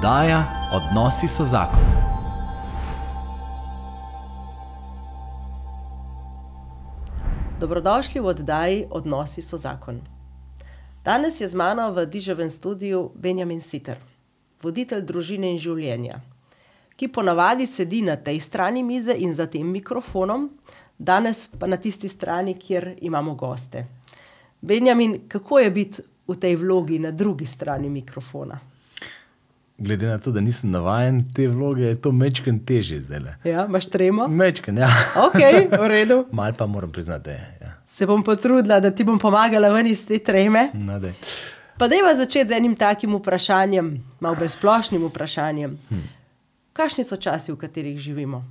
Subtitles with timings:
[0.00, 1.84] Oddaja Odnosi so zakon.
[7.60, 10.00] Dobrodošli v oddaji Odnosi so zakon.
[11.04, 14.00] Danes je z mano v Diževem studiu Benjamin Siter,
[14.62, 16.16] voditelj družine in življenja,
[16.96, 20.48] ki ponavadi sedi na tej strani mize in za tem mikrofonom,
[20.96, 23.84] danes pa na tisti strani, kjer imamo goste.
[24.60, 28.79] Benjamin, kako je biti v tej vlogi na drugi strani mikrofona?
[29.80, 33.20] Glede na to, da nisem navaden te vloge, je to mečken težje zdaj.
[33.44, 34.26] Ja, imaš tremo?
[34.28, 34.90] Mečken, ja.
[35.16, 35.40] Ok,
[35.72, 36.24] v redu.
[36.32, 37.58] Mal pa moram priznati, da je.
[37.60, 37.72] Ja.
[37.86, 40.68] Se bom potrudila, da ti bom pomagala ven iz te treme.
[40.74, 41.16] No, daj.
[41.80, 45.78] Pa dajva začeti z enim takim vprašanjem, malo bolj splošnim vprašanjem.
[45.88, 46.08] Hm.
[46.76, 48.44] Kakšni so časi, v katerih živimo?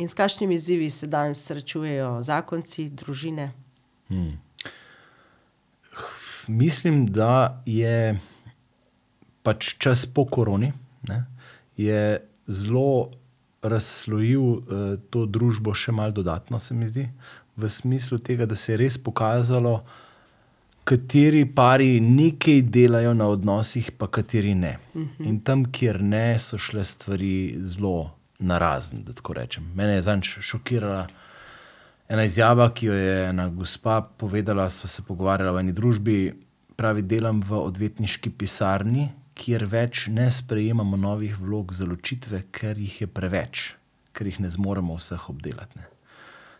[0.00, 3.52] In s kakšnimi izzivi se danes srečujejo zakonci, družine?
[6.48, 8.16] Mislim, da je
[9.42, 10.72] pač čas po koroni,
[11.08, 11.24] ne,
[11.76, 13.10] je zelo
[13.62, 17.08] razslojil eh, to družbo še malo dodatno, se mi zdi,
[17.56, 19.80] v smislu tega, da se je res pokazalo,
[20.84, 24.78] kateri pari nekaj delajo na odnosih, pa kateri ne.
[25.20, 29.68] In tam, kjer ne, so šle stvari zelo narazen, da tako rečem.
[29.76, 31.04] Mene je zanj šokirala
[32.10, 36.16] ena izjava, ki jo je ena gospa povedala, sva se pogovarjala v eni družbi,
[36.80, 43.00] pravi, delam v odvetniški pisarni, kjer več ne sprejemamo novih vlog za ločitve, ker jih
[43.02, 43.74] je preveč,
[44.12, 45.78] ker jih ne zmoremo vseh obdelati.
[45.78, 45.88] Ne.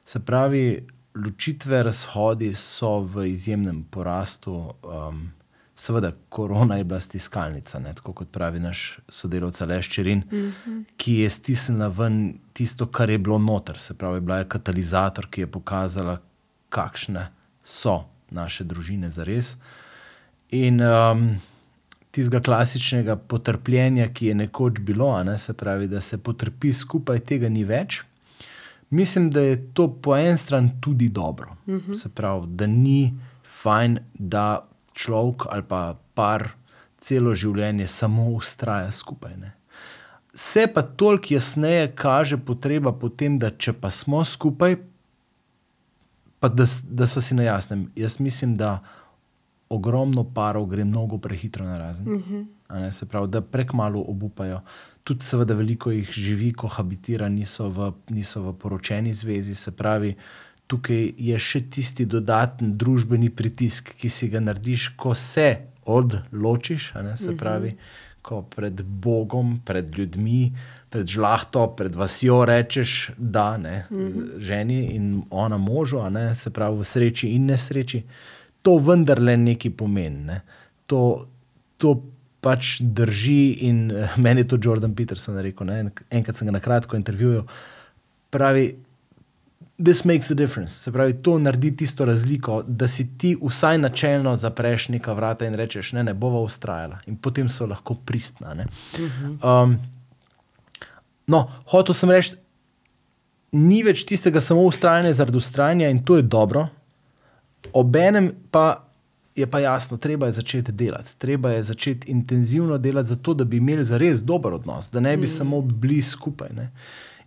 [0.05, 4.57] Se pravi, ločitve, razhodi so v izjemnem porastu.
[4.83, 5.29] Um,
[5.81, 10.85] seveda, korona je bila stiskalnica, ne, tako kot pravi naš sodelavec Aleš Čerin, mm -hmm.
[10.97, 13.79] ki je stisnila ven tisto, kar je bilo noter.
[13.79, 16.21] Se pravi, bila je katalizator, ki je pokazala,
[16.69, 17.29] kakšne
[17.65, 19.57] so naše družine za res.
[20.51, 21.41] In um,
[22.11, 27.49] tistega klasičnega potrpljenja, ki je nekoč bilo, ne, se pravi, da se potrpi skupaj, tega
[27.49, 28.03] ni več.
[28.91, 31.57] Mislim, da je to po eni strani tudi dobro.
[31.67, 31.95] Uh -huh.
[32.03, 33.15] Se pravi, da ni
[33.63, 36.49] fajn, da človek ali pa par
[37.01, 39.37] celo življenje samo ustraja skupaj.
[39.37, 39.53] Ne.
[40.35, 44.77] Se pa toliko jasneje kaže potreba po tem, da če pa smo skupaj,
[46.41, 47.91] pa da, da smo si na jasnem.
[47.97, 48.79] Jaz mislim, da
[49.71, 52.15] ogromno parov gre mnogo prehitro na razen.
[52.15, 52.91] Uh -huh.
[52.91, 54.61] Se pravi, da prekmalo obupajo.
[55.05, 59.55] Tudi, seveda, veliko jih živi, kohabitira, niso v, niso v poročeni zvezi.
[59.55, 60.15] Se pravi,
[60.67, 66.93] tukaj je še tisti dodaten družbeni pritisk, ki si ga narediš, ko se odločiš.
[66.95, 67.77] Ne, se pravi,
[68.23, 70.53] ko pred Bogom, pred ljudmi,
[70.91, 73.87] pred žlahto, pred vasjo rečeš, da ne,
[74.39, 78.03] ženi in ona možu, ne, se pravi, v sreči in nesreči
[78.63, 80.25] to vendarle nekaj pomeni.
[80.29, 80.41] Ne.
[80.87, 81.27] To,
[81.81, 81.95] to
[82.41, 85.67] pač drži, in eh, meni je to Jordan Peterson rekel.
[85.67, 85.81] Ne.
[85.87, 85.91] En-
[86.21, 87.45] Enkrat sem ga na kratko intervjuval.
[88.31, 88.67] Pravi,
[89.81, 90.75] this makes a difference.
[90.75, 95.55] Se pravi, to naredi tisto razliko, da si ti vsaj načelno zapreš neka vrata in
[95.55, 97.01] rečeš, ne, ne bova ustrajala.
[97.07, 98.55] In potem so lahko pristna.
[98.55, 98.67] ne.
[99.43, 99.79] Um,
[101.27, 102.37] no, hotel sem reči,
[103.53, 106.69] ni več tistega samo ustrajanja zaradi ustrajanja in to je dobro.
[107.73, 108.91] Obenem pa
[109.37, 113.57] je pa jasno, treba je začeti delati, treba je začeti intenzivno delati, zato da bi
[113.57, 115.31] imeli zares dober odnos, da ne bi mm.
[115.31, 116.49] samo bili skupaj.
[116.57, 116.71] Ne.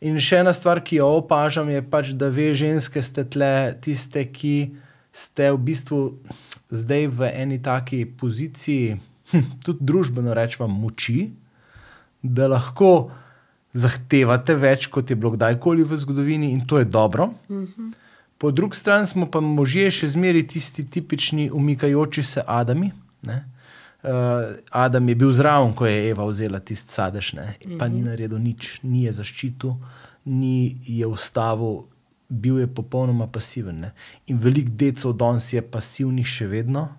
[0.03, 4.25] In še ena stvar, ki jo opažam, je pač, da ve ženske ste tle tiste,
[4.27, 4.75] ki
[5.13, 6.01] ste v bistvu
[6.73, 8.97] zdaj v eni taki poziciji,
[9.31, 11.31] hm, tudi družbeno rečemo, moči,
[12.21, 13.13] da lahko
[13.73, 17.31] zahtevate več, kot je bilo kdajkoli v zgodovini, in to je dobro.
[18.43, 22.89] Po drugi strani smo pa možje še zmeraj tisti tipični umikajoči se Adami.
[23.23, 23.37] Ne?
[24.03, 24.09] Uh,
[24.69, 27.45] Adam je bil zraven, ko je Eva vzela tisti sadež, ne?
[27.79, 29.77] pa ni naredil nič, ni je zaščitil,
[30.27, 31.85] ni je ustavil,
[32.27, 33.79] bil je popolnoma pasiven.
[33.85, 33.93] Ne?
[34.27, 36.89] In veliko decov danes je pasivnih še vedno,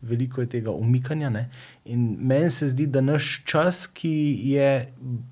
[0.00, 1.28] veliko je tega umikanja.
[1.36, 1.50] Ne?
[1.84, 4.16] In meni se zdi, da naš čas, ki
[4.56, 4.72] je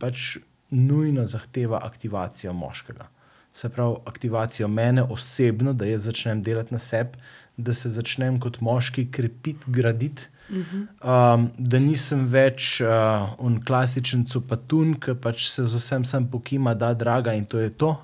[0.04, 0.36] pač
[0.68, 3.08] nujno zahteva aktivacijo moškega.
[3.52, 7.18] Se pravi, aktivacijo mene osebno, da jaz začnem delati na sebi,
[7.56, 10.28] da se začnem kot moški krepiti, graditi.
[10.52, 16.74] Um, da nisem več uh, un klasičen cupatun, ki pač se z vsem sem pokima,
[16.76, 17.94] da draga in to je to.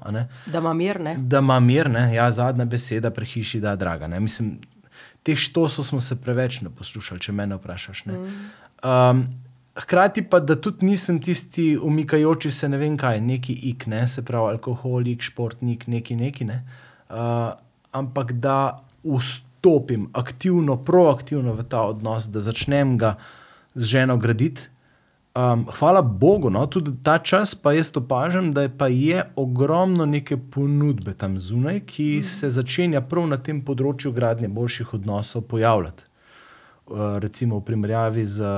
[0.46, 1.16] Da ima mir, ne?
[1.18, 2.06] Da ima mir, ne?
[2.14, 4.08] ja, zadnja beseda pri hiši, da draga.
[4.08, 4.20] Ne?
[4.20, 4.56] Mislim,
[5.26, 8.06] teh štosov smo se preveč ne poslušali, če me vprašaš.
[8.08, 8.22] Ne?
[8.84, 9.26] Um,
[9.78, 14.06] hkrati pa, da tudi nisem tisti umikajoči se ne vem kaj, neki ik, ne?
[14.08, 16.44] se pravi alkoholik, športnik, neki neki.
[16.44, 16.62] Ne?
[17.10, 17.52] Uh,
[17.92, 23.14] ampak da vstopim aktivno, proaktivno v ta odnos, da začnem ga
[23.74, 24.68] z ženo graditi.
[25.38, 30.06] Um, hvala Bogu, no, tudi ta čas pa jaz opažam, da je, pa je ogromno
[30.06, 32.22] neke ponudbe tam zunaj, ki mm.
[32.22, 36.08] se začenja prav na tem področju gradnje boljših odnosov pojavljati.
[36.88, 38.50] Uh, recimo v primerjavi z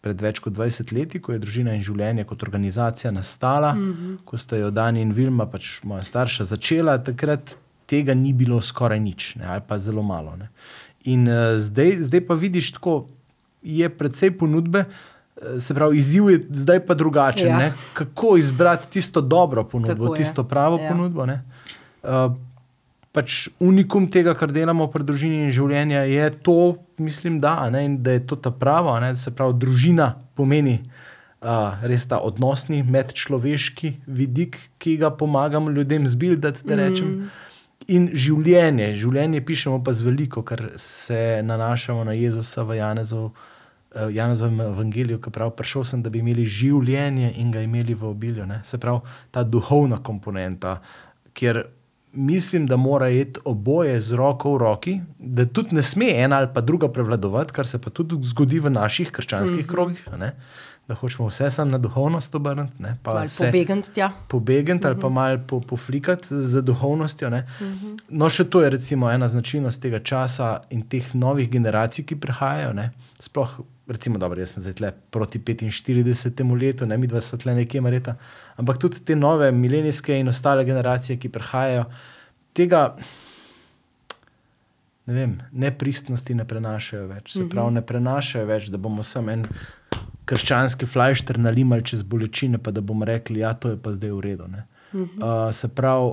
[0.00, 4.16] pred več kot 20 leti, ko je družina in življenje kot organizacija nastala, mm -hmm.
[4.24, 7.56] ko sta jo Dani in Vilma, pač moja starša, začela, takrat
[7.86, 10.36] tega ni bilo skoraj nič, ne, ali pa zelo malo.
[10.36, 10.48] Ne.
[11.04, 13.00] In uh, zdaj, zdaj pa vidiš, da
[13.62, 14.84] je precej ponudbe.
[15.42, 17.48] Eh, se pravi, izziv je zdaj pa drugačen.
[17.48, 17.72] Ja.
[17.92, 20.88] Kako izbrati tisto dobro ponudbo, tisto pravo ja.
[20.88, 21.24] ponudbo?
[21.24, 22.32] Uh,
[23.12, 26.58] pač unikum tega, kar delamo pri družini in življenju, je to,
[27.02, 28.98] mislim, da, ne, da je to ta prava.
[29.02, 35.72] Ne, da se pravi, družina pomeni uh, res ta odnosni, medčloveški vidik, ki ga pomagamo
[35.74, 36.66] ljudem zbildati.
[36.66, 37.30] Mm.
[37.90, 43.30] In življenje, življenje pišemo pa z veliko, ker se nanašamo na Jezusa v Janezu.
[43.90, 48.44] Janezovem evangeliju, ki pravi, prišel sem, da bi imeli življenje in ga imeli v obilju.
[48.46, 48.60] Ne?
[48.62, 49.02] Se pravi,
[49.34, 50.76] ta duhovna komponenta,
[51.34, 51.64] kjer
[52.12, 56.48] mislim, da mora iti oboje z roko v roki, da tudi ne sme ena ali
[56.54, 59.70] pa druga prevladovati, kar se pa tudi zgodi v naših krščanskih mm -hmm.
[59.70, 60.08] krogih.
[60.18, 60.32] Ne?
[60.90, 64.00] Da hočemo vse samo na duhovnost obrniti, pobegati.
[64.00, 64.10] Ja.
[64.28, 65.14] Pobegati ali pa mhm.
[65.14, 67.30] malo po, poflikati z duhovnostjo.
[67.30, 67.98] Mm -hmm.
[68.08, 72.72] No, še to je recimo ena značilnost tega časa in teh novih generacij, ki prihajajo.
[72.72, 72.90] Ne?
[73.20, 73.60] Sploh
[73.90, 78.14] recimo, dobro, jaz sem zdaj le proti 45 letu, ne mi dva svetle nekje mareta,
[78.56, 81.84] ampak tudi te nove milenijske in ostale generacije, ki prihajajo,
[82.52, 82.96] tega
[85.06, 87.32] ne vem, nepristnosti ne prenašajo več.
[87.34, 89.46] Se pravi, ne prenašajo več, da bomo samo en
[90.30, 94.20] krščanski flajšter nalimali čez bolečine, pa da bomo rekli, da ja, je to zdaj v
[94.26, 94.46] redu.
[94.92, 95.00] Uh,
[95.52, 96.12] se pravi,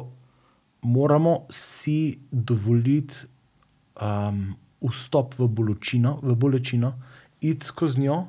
[0.81, 3.27] moramo si dovoliti
[4.01, 6.93] um, vstop v bolečino, v bolečino
[7.41, 8.23] iti skozi njo,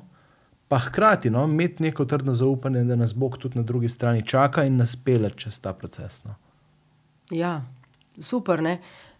[0.69, 4.63] pa hkrati no, imeti neko trdno zaupanje, da nas Bog tudi na drugi strani čaka
[4.65, 6.23] in nas pele čez ta proces.
[6.25, 6.35] No.
[7.31, 7.61] Ja,
[8.19, 8.61] super.
[8.61, 8.77] Ne?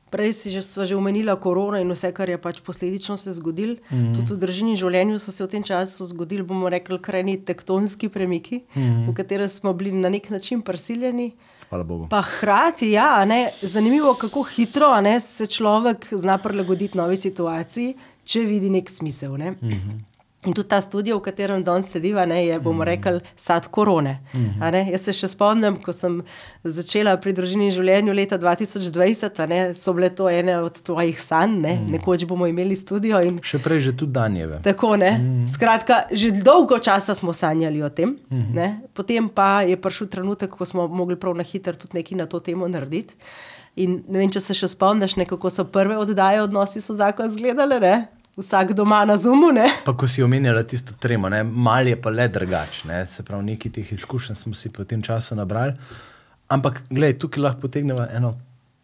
[0.10, 3.76] Prej si že, že omenila korona in vse, kar je pač posledično se zgodilo.
[3.92, 4.16] Mm -hmm.
[4.16, 8.62] Tudi v državni življenju so se v tem času zgodili, bomo rekli, krajni tektonski premiki,
[8.76, 9.12] mm -hmm.
[9.12, 11.32] v katere smo bili na nek način prisiljeni.
[12.10, 17.96] Pa hkrati, ja, ne, zanimivo, kako hitro ne, se človek zna prilagoditi novi situaciji
[18.30, 19.38] če vidi nek smisel.
[19.38, 19.52] Ne?
[19.52, 19.98] Mm -hmm.
[20.45, 24.19] In tudi ta studio, v katerem danes sediva, ne, je, bomo mm rekli, sad korone.
[24.33, 24.91] Mm -hmm.
[24.91, 26.21] Jaz se še spomnim, ko sem
[26.63, 31.74] začela pri družini življenju leta 2020, ne, so bile to ene od tvojih sanj, ne?
[31.74, 31.91] mm -hmm.
[31.91, 33.21] nekoč bomo imeli studio.
[33.21, 33.39] In...
[33.44, 34.59] Še prej, že tudi danjeve.
[34.63, 35.12] Tako, ne.
[35.12, 35.53] Mm -hmm.
[35.53, 38.75] Skratka, že dolgo časa smo sanjali o tem, mm -hmm.
[38.94, 42.39] potem pa je prišel trenutek, ko smo mogli prav na hitro tudi nekaj na to
[42.39, 43.13] temo narediti.
[43.75, 47.80] In ne vem, če se še spomniš, kako so prve oddaje odnosi so zakon izgledale
[48.38, 49.52] vsak doma na zumu.
[49.52, 49.70] Ne?
[49.86, 53.06] Pa ko si omenjala tisto tremo, malo je pa le drugače.
[53.08, 55.74] Se pravi, nekaj teh izkušenj smo si po tem času nabrali.
[56.50, 58.38] Ampak, gledaj, tukaj lahko potegnemo eno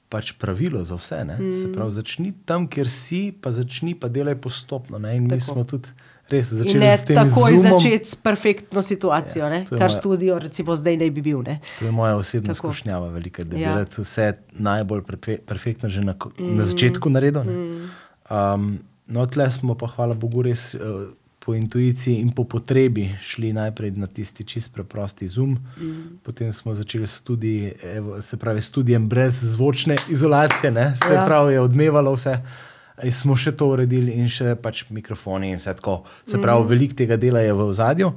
[0.09, 1.23] pač pravilo za vse.
[1.25, 1.53] Mm.
[1.53, 4.99] Se pravi, začni tam, kjer si, pa začni pa delaj postopno.
[5.01, 5.15] Ne?
[5.17, 5.35] In Tako.
[5.35, 5.89] mi smo tudi.
[6.25, 11.09] Res, začeli ne takoj začeti s perfektno situacijo, ja, kar moja, studio, recimo, zdaj ne
[11.13, 11.43] bi bil.
[11.45, 11.59] Ne.
[11.77, 13.75] To je moja osebna izkušnja, velika, da ja.
[13.77, 15.03] bi vse najbolj
[15.45, 16.55] perfektno že na, mm.
[16.57, 17.45] na začetku naredil.
[17.45, 17.91] Mm.
[18.25, 18.65] Um,
[19.07, 21.05] No, tle smo pa, hvala Bogu, res uh,
[21.45, 25.57] po intuiciji in po potrebi šli najprej na tisti čist preprosti zoom.
[25.77, 26.17] Mm.
[26.25, 30.93] Potem smo začeli studi, evo, se pravi, študijem brez zvočne izolacije, ne?
[30.95, 31.25] se ja.
[31.25, 32.39] pravi, je odmevalo vse.
[33.03, 35.99] In smo še to uredili, in še pač mikrofoni, in vse tako.
[36.25, 36.69] Se pravi, mm.
[36.73, 38.09] veliko tega dela je v ozadju.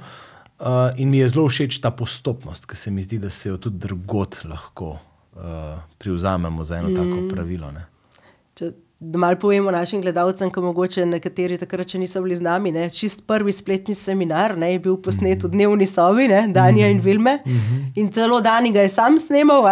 [0.58, 3.60] Uh, in mi je zelo všeč ta postopnost, ki se mi zdi, da se jo
[3.60, 6.96] tudi drugot lahko uh, privzamemo za eno mm.
[6.96, 7.70] tako pravilo.
[8.58, 12.72] Če, Da malo povemo našim gledalcem, ki mogoče nekateri takrat še niso bili z nami.
[12.74, 12.88] Ne.
[12.90, 17.36] Čist prvi spletni seminar ne, je bil posnet v dnevni sobi, ne, Danja in Vilme.
[17.94, 19.62] In celo Dani ga je sam snimal,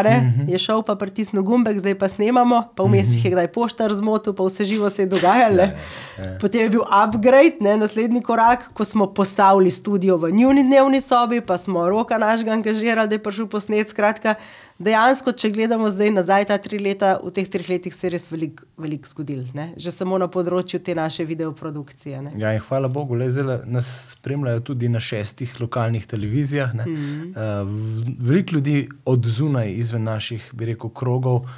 [0.46, 4.30] je šel pa pritisnil gumbek, zdaj pa snemamo, pa vmes jih je kdaj poštar zmotil,
[4.30, 5.66] pa vse živo se je dogajalo.
[5.66, 5.74] Ja,
[6.22, 6.30] ja.
[6.38, 11.42] Potem je bil upgrade, ne, naslednji korak, ko smo postavili studio v njuni dnevni sobi,
[11.42, 13.90] pa smo roka našega angažirali, da je prišel posnet.
[13.90, 14.38] Skratka,
[14.78, 18.28] dejansko, če gledamo zdaj nazaj, ta tri leta, v teh treh letih se je res
[18.32, 19.44] veliko velik zgodilo,
[19.76, 22.22] že samo na področju te naše videoprodukcije.
[22.36, 26.74] Ja, hvala Bogu, le zdaj nas spremljajo tudi na šestih lokalnih televizijah.
[26.74, 27.30] Mm -hmm.
[27.30, 31.48] uh, veliko ljudi od zunaj, izven naših, bi rekel, krogov,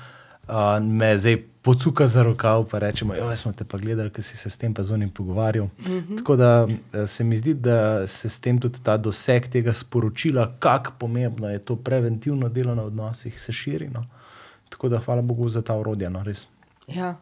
[0.49, 4.37] uh, me zdaj pocuka za rokav, pa rečemo, da smo te pa gledali, ker si
[4.37, 5.67] se s tem pa zunim pogovarjal.
[5.67, 6.19] Mm -hmm.
[6.19, 10.55] Tako da eh, se mi zdi, da se s tem tudi ta doseg tega sporočila,
[10.59, 13.89] kako pomembno je to preventivno delo na odnosih, se širi.
[13.89, 14.07] No.
[14.69, 16.11] Tako da hvala Bogu za ta urodja.
[16.11, 16.25] No,
[16.87, 17.17] ja.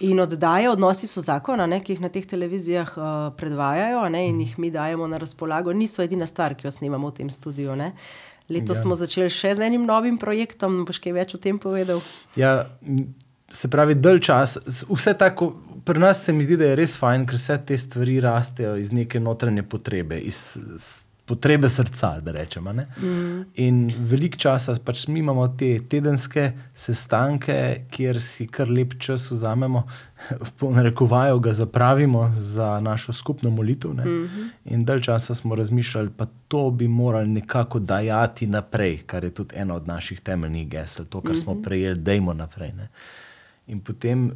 [0.00, 3.04] In oddaje, odnosi so zakon, a ne, ki jih na teh televizijah uh,
[3.36, 7.12] predvajajo ne, in jih mi dajemo na razpolago, niso edina stvar, ki jo snemamo v
[7.12, 7.76] tem studiu.
[7.76, 7.92] Ne.
[8.48, 8.82] Letos Ja.
[8.82, 10.84] smo začeli še z enim novim projektom.
[10.84, 12.02] Boš kaj več o tem povedal?
[12.36, 12.66] Ja,
[13.48, 14.58] se pravi, dalj čas.
[14.88, 15.52] Vse tako,
[15.84, 18.92] pri nas se mi zdi, da je res fajn, ker vse te stvari rastejo iz
[18.92, 20.36] neke notranje potrebe, iz
[20.76, 22.72] s- potrebe srca, da rečemo.
[22.72, 22.86] ne.
[23.54, 29.82] In veliko časa pač mi imamo te tedenske sestanke, kjer si kar lep čas vzamemo,
[30.58, 33.94] po narekovaju ga zapravimo za našo skupno molitev.
[33.94, 34.04] ne.
[34.64, 39.54] In dalj časa smo razmišljali, pa to bi morali nekako dajati naprej, kar je tudi
[39.56, 42.72] eno od naših temeljnih gesel, to, kar smo prejeli, dajmo naprej.
[42.72, 42.88] Ne.
[43.66, 44.30] In potem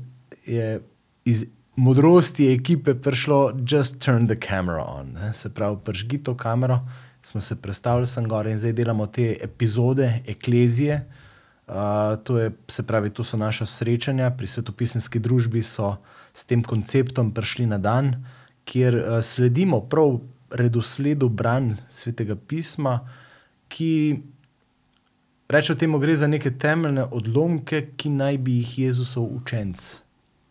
[0.46, 0.80] je
[1.24, 1.46] iz
[1.80, 5.12] modrosti ekipe prišlo, just turn the camera on.
[5.12, 5.32] Ne.
[5.32, 6.80] Se pravi, pržgi to kamero,
[7.22, 11.06] smo se predstavili sem gore in zdaj delamo te epizode, eklezije.
[11.68, 11.74] Uh,
[12.24, 15.94] to, je, se pravi, to so naša srečanja, pri svetopisanski družbi so
[16.34, 18.12] s tem konceptom prišli na dan,
[18.64, 20.18] kjer uh, sledimo prav
[20.50, 23.00] redosledu branj svetega pisma,
[23.68, 24.20] ki
[25.50, 29.82] Rečemo temu, gre za neke temeljne odlomke, ki naj bi jih Jezusov učenc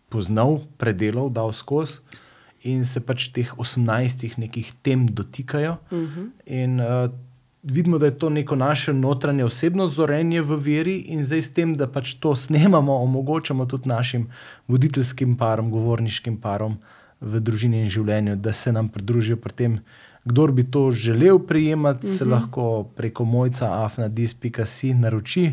[0.10, 2.00] poznal, predelal, dal skozi,
[2.68, 5.78] in se pač teh 18 nekih tem dotikajo.
[5.92, 6.30] Uh -huh.
[6.46, 7.10] In uh,
[7.64, 11.74] vidimo, da je to neko naše notranje osebno zorenje v veri, in zdaj s tem,
[11.74, 14.28] da pač to snemamo, omogočamo tudi našim
[14.68, 16.78] voditeljskim parom, govorniškim parom
[17.22, 19.80] v družini in življenju, da se nam pridružijo pri tem.
[20.26, 22.18] Kdor bi to želel prejemati, uh -huh.
[22.18, 25.52] se lahko preko mojca afnadis.si naroči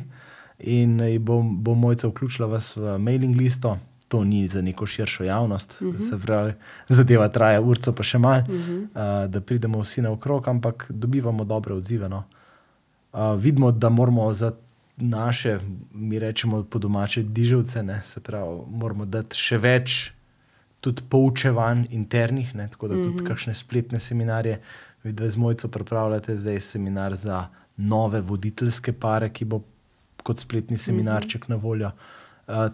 [0.58, 3.78] in bo, bo mojca vključila vas v mailing listo.
[4.08, 6.08] To ni za neko širšo javnost, uh -huh.
[6.08, 6.52] se pravi,
[6.88, 8.82] zadeva traja urco, pa še malo, uh -huh.
[8.82, 12.08] uh, da pridemo vsi naokrog, ampak dobivamo dobre odzive.
[12.08, 12.24] No.
[13.12, 14.52] Uh, vidimo, da moramo za
[14.96, 15.58] naše,
[15.92, 20.12] mi rečemo po domače, dižavce, ne, se pravi, moramo dati še več
[20.80, 23.26] tudi poučevanj internih, ne, tako da tudi mm -hmm.
[23.26, 24.60] kakšne spletne seminarje.
[25.02, 29.62] Vidite, z mojco pripravljate zdaj seminar za nove voditeljske pare, ki bo
[30.22, 31.56] kot spletni seminarček mm -hmm.
[31.56, 31.86] na voljo.
[31.86, 31.92] Uh,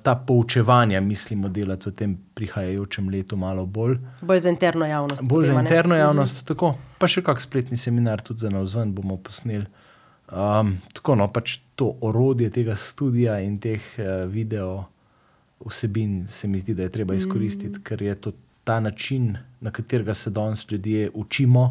[0.02, 3.96] ta poučevanja mislimo delati v tem prihajajočem letu malo bolj.
[4.20, 5.22] Bolj za interno javnost.
[5.22, 5.68] Bolj potem, za a ne?
[5.68, 6.74] interno javnost, mm tako.
[6.98, 9.64] Pa še kak spletni seminar tudi za navzven bomo posneli.
[10.32, 14.84] Um, tako no, pač to orodje tega studia in teh uh, video
[15.64, 17.84] vsebin se mi zdi, da je treba izkoristiti, mm.
[17.84, 18.32] ker je to
[18.64, 21.64] ta način, na katerega se danes ljudje učimo,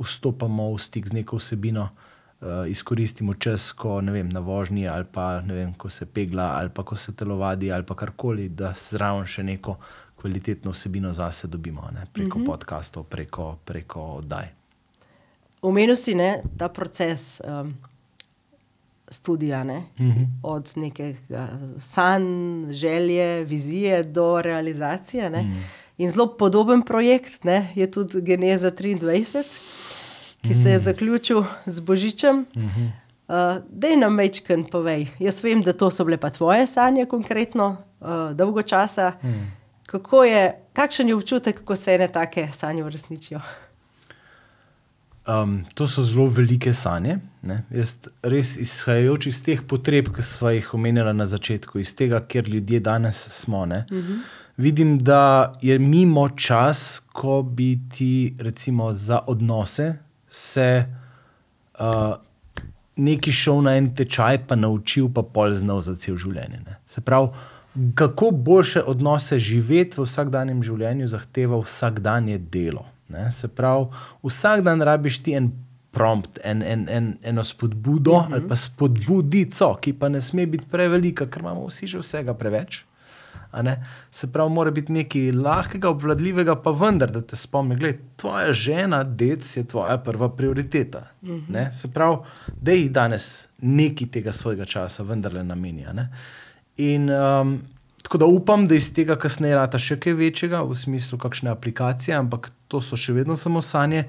[0.00, 2.13] vstopamo v stik z neko vsebino, uh,
[2.68, 6.70] izkoristimo čas, ko ne vem, na vožnji ali pa ne vem, ko se pegla ali
[6.74, 9.76] pa ko se telovadi ali pa karkoli, da zraven še neko
[10.20, 12.06] kvalitetno vsebino zase dobimo, ne?
[12.12, 12.46] preko mm -hmm.
[12.46, 14.48] podkastov, preko, preko oddaj.
[15.62, 17.74] Omenil si ne, ta proces um,
[19.10, 19.76] študija, ne?
[19.76, 20.26] uh -huh.
[20.42, 21.48] od nekega
[21.78, 25.28] sanj, želje, vizije do realizacije.
[25.28, 25.62] Uh -huh.
[25.98, 29.58] In zelo podoben projekt ne, je tudi Geneza 23,
[30.44, 30.62] ki -huh.
[30.62, 32.46] se je zaključil z Božičem.
[32.56, 32.90] Uh -huh.
[33.28, 35.08] Uh, Dej nam večkrat povej.
[35.18, 39.12] Jaz vem, da to so bile pa tvoje sanje, konkretno, uh, dolgo časa.
[39.20, 39.52] Hmm.
[40.28, 43.40] Je, kakšen je občutek, ko se ene take sanje uresničijo?
[45.26, 47.16] Um, to so zelo velike sanje.
[47.42, 47.62] Ne?
[47.70, 52.48] Jaz res izhajajoč iz teh potreb, ki smo jih omenjali na začetku, iz tega, ker
[52.48, 53.62] ljudje danes smo.
[53.62, 54.18] Uh -huh.
[54.56, 59.94] Vidim, da je mimo čas, ko bi ti, recimo, za odnose
[60.34, 60.84] se
[61.78, 62.14] uh,
[62.96, 66.62] neki šel na en tečaj, pa naučil, pa pol znal za cel življenje.
[66.66, 66.78] Ne?
[66.86, 67.30] Se pravi,
[67.98, 72.86] kako boljše odnose živeti v vsakdanjem življenju, zahteva vsakdanje delo.
[73.10, 73.28] Ne?
[73.34, 73.90] Se pravi,
[74.26, 75.52] vsak dan rabiš ti en
[75.94, 78.34] prompt, en, en, en, eno spodbudo uh -huh.
[78.34, 82.84] ali pa spodbudico, ki pa ne sme biti prevelika, ker imamo vsi že vsega preveč.
[84.10, 89.02] Se pravi, mora biti nekaj lahkega, obvladljivega, pa vendar, da te spomni, da tvoja žena,
[89.04, 91.06] dec je tvoja prva prioriteta.
[91.22, 91.72] Uh -huh.
[91.72, 92.16] Se pravi,
[92.60, 96.08] da ji danes nekaj tega svojega časa vendarle namenja.
[96.76, 97.62] In um,
[98.02, 102.16] tako da upam, da iz tega kasneje rata še kaj večjega, v smislu kakšne aplikacije,
[102.16, 104.04] ampak to so še vedno samo sanje.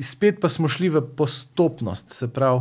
[0.00, 2.60] Spet pa smo šli v postopnost, se pravi.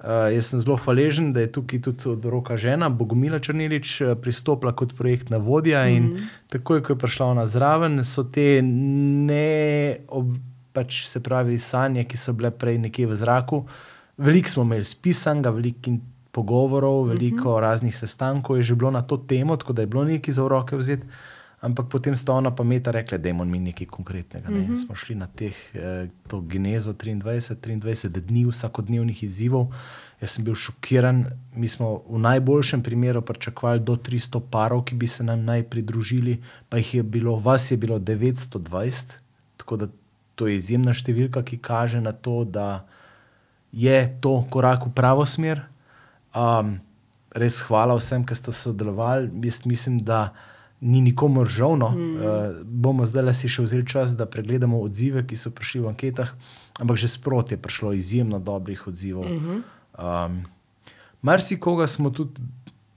[0.00, 4.72] Uh, jaz sem zelo hvaležen, da je tukaj tudi od roka žena, Bogomila Črnilič, pristopila
[4.72, 5.84] kot projektna vodja.
[5.84, 5.96] Mm -hmm.
[5.96, 10.36] In takoj, ko je prišla ona zraven, so te ne, ob,
[10.72, 13.64] pač se pravi, sanje, ki so bile prej nekje v zraku.
[14.16, 15.90] Veliko smo imeli spisanega, veliko
[16.32, 17.60] pogovorov, veliko mm -hmm.
[17.60, 20.76] raznih sestankov je že bilo na to temo, tako da je bilo nekaj za roke
[20.76, 21.06] vzeti.
[21.60, 24.48] Ampak potem sta ona pa meta rekla, da je mi nekaj konkretnega.
[24.48, 24.58] Ne.
[24.58, 24.86] Mm -hmm.
[24.86, 29.66] Smo šli na teh, eh, to genezo 23, 23 dni vsakodnevnih izzivov.
[30.20, 31.26] Jaz sem bil šokiran.
[31.54, 36.42] Mi smo v najboljšem primeru pričakovali do 300 parov, ki bi se nam naj pridružili,
[36.68, 39.18] pa jih je bilo, vas je bilo 920.
[39.56, 39.88] Tako da
[40.34, 42.86] to je izjemna številka, ki kaže na to, da
[43.72, 45.60] je to korak v pravo smer.
[46.34, 46.80] Um,
[47.36, 49.28] res hvala vsem, ki ste sodelovali.
[49.44, 50.32] Jaz mislim, da
[50.80, 51.90] ni nikomu žalno.
[51.90, 52.16] Mm.
[52.16, 52.22] Uh,
[52.64, 56.32] bomo zdaj si še vzeli čas, da pregledamo odzive, ki so prišli v anketah,
[56.80, 59.28] ampak že sproti je prišlo izjemno dobrih odzivov.
[59.28, 59.60] Mm -hmm.
[60.26, 60.44] um,
[61.22, 62.40] Marsikoga smo tudi.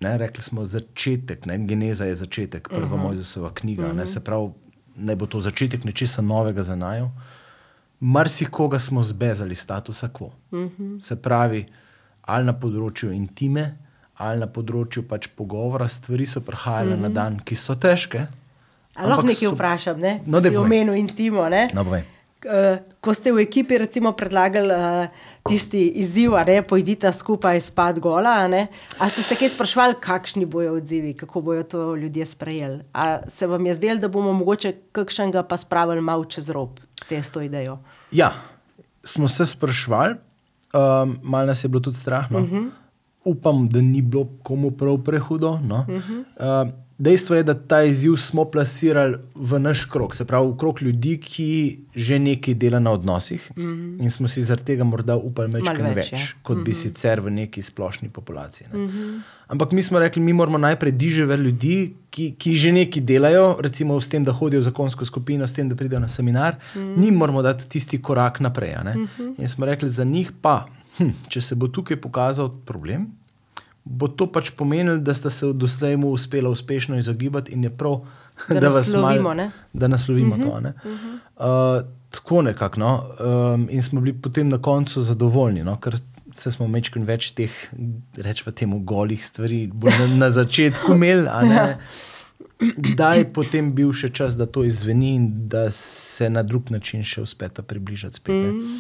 [0.04, 3.04] Ne, rekli smo začetek, ne, geneza je začetek, prva uh -huh.
[3.04, 3.86] Mojzesova knjiga.
[3.86, 3.96] Uh -huh.
[3.96, 4.50] ne, se pravi,
[4.98, 7.10] ne bo to začetek nečesa novega za naju.
[8.00, 10.32] Marsikoga smo zbezali statusa quo.
[10.52, 11.02] Uh -huh.
[11.02, 11.66] Se pravi,
[12.22, 13.78] ali na področju intime,
[14.18, 17.02] ali na področju pač pogovora, stvari so prihajale uh -huh.
[17.02, 17.16] na mhm.
[17.16, 18.28] dan, ki so težke.
[18.96, 19.56] Lahko nekaj so...
[19.56, 20.20] vprašam, ne?
[20.26, 21.50] no, da si omenil intimo.
[21.50, 25.08] No, uh, ko ste v ekipi recimo, predlagali uh,
[25.48, 28.68] tisti izziv, da pojdite skupaj spat gola, ali
[29.10, 32.84] ste se kaj sprašvali, kakšni bojo odzivi, kako bojo to ljudje sprejeli?
[32.94, 36.80] A se vam je zdelo, da bomo mogoče kakšnega pa spravili malo čez rob
[37.10, 37.80] s to idejo?
[38.12, 38.34] Ja,
[39.04, 40.16] smo se sprašvali,
[40.74, 42.32] um, malo nas je bilo tudi strah.
[42.32, 42.40] No?
[42.40, 42.56] Uh mhm.
[42.56, 42.70] -huh.
[43.26, 45.60] Upam, da ni bilo komu prav prehudo.
[45.64, 45.86] No?
[45.90, 46.66] Uh -huh.
[46.66, 50.82] uh, Dejstvo je, da ta izziv smo plasirali v naš krog, se pravi v krog
[50.82, 51.48] ljudi, ki
[51.96, 54.04] že nekaj dela na odnosih mm -hmm.
[54.04, 56.20] in smo si zaradi tega morda upali nekaj več, več ja.
[56.44, 56.66] kot mm -hmm.
[56.66, 56.80] bi mhm.
[56.80, 58.68] sicer v neki splošni populaciji.
[58.74, 58.80] Ne.
[58.80, 59.20] Mm -hmm.
[59.48, 64.02] Ampak mi smo rekli, mi moramo najprej diževe ljudi, ki, ki že nekaj delajo, recimo
[64.02, 66.98] s tem, da hodijo v zakonsko skupino, s tem, da pridejo na seminar, mm -hmm.
[66.98, 68.76] njim moramo dati tisti korak naprej.
[68.76, 69.34] Mm -hmm.
[69.38, 70.66] In smo rekli, za njih pa,
[70.98, 73.12] hm, če se bo tukaj pokazal problem
[73.84, 78.00] bo to pač pomenilo, da sta se doslej mu uspela uspešno izogibati in je prav,
[78.50, 79.36] da, da vas lovimo.
[79.74, 80.60] Da naslovimo uh -huh, to.
[80.60, 80.74] Ne?
[80.86, 81.82] Uh -huh.
[81.82, 82.80] uh, tako nekako.
[82.80, 83.04] No?
[83.54, 85.80] Um, in smo bili potem na koncu zadovoljni, no?
[85.80, 85.98] ker
[86.36, 87.52] se smo večkrat več teh,
[88.16, 91.28] rečemo, temu golih stvari na, na začetku imeli.
[92.96, 97.04] Da je potem bil še čas, da to izveni in da se na drug način
[97.04, 98.54] še uspeta približati spet.
[98.54, 98.80] Mm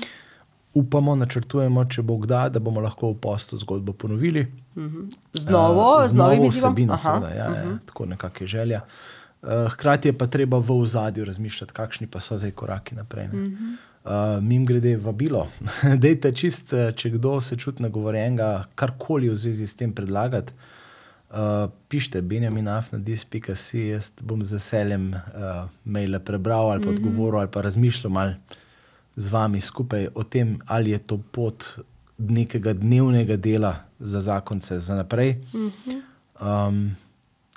[0.73, 4.45] upamo, načrtujemo, če bo kdaj, da bomo lahko v postu zgodbo ponovili.
[4.75, 5.09] Mhm.
[5.33, 7.57] Z novo, uh, z novo vsebino, seveda, ja, uh -huh.
[7.57, 7.77] ja, mhm.
[7.85, 8.81] tako nekako je želja.
[9.41, 13.27] Uh, hkrati je pa treba v ozadju razmišljati, kakšni pa so zdaj koraki naprej.
[13.27, 13.75] Uh -huh.
[14.37, 15.47] uh, Mim grede vabilo,
[16.03, 20.53] dejte čist, če kdo se čuti nagovorjenega, karkoli v zvezi s tem predlagati.
[21.29, 27.49] Uh, pišite, Benjamin, afnadis.com, jaz bom z veseljem uh, maile prebral ali pa odgovoril ali
[27.51, 28.33] pa razmišljal malo
[29.15, 31.79] z vami skupaj o tem, ali je to pot
[32.17, 35.37] nekega dnevnega dela za zakonce za naprej.
[35.53, 36.95] Um,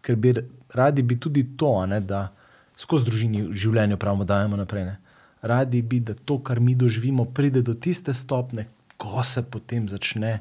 [0.02, 0.34] ker bi
[0.74, 2.28] radi bi tudi to, ne, da
[2.76, 4.84] skozi družini v življenju pravimo, da dajemo naprej.
[4.84, 4.96] Ne.
[5.46, 8.66] Radi bi, da to, kar mi doživimo, pride do tiste stopne,
[8.96, 10.40] ko se potem začne.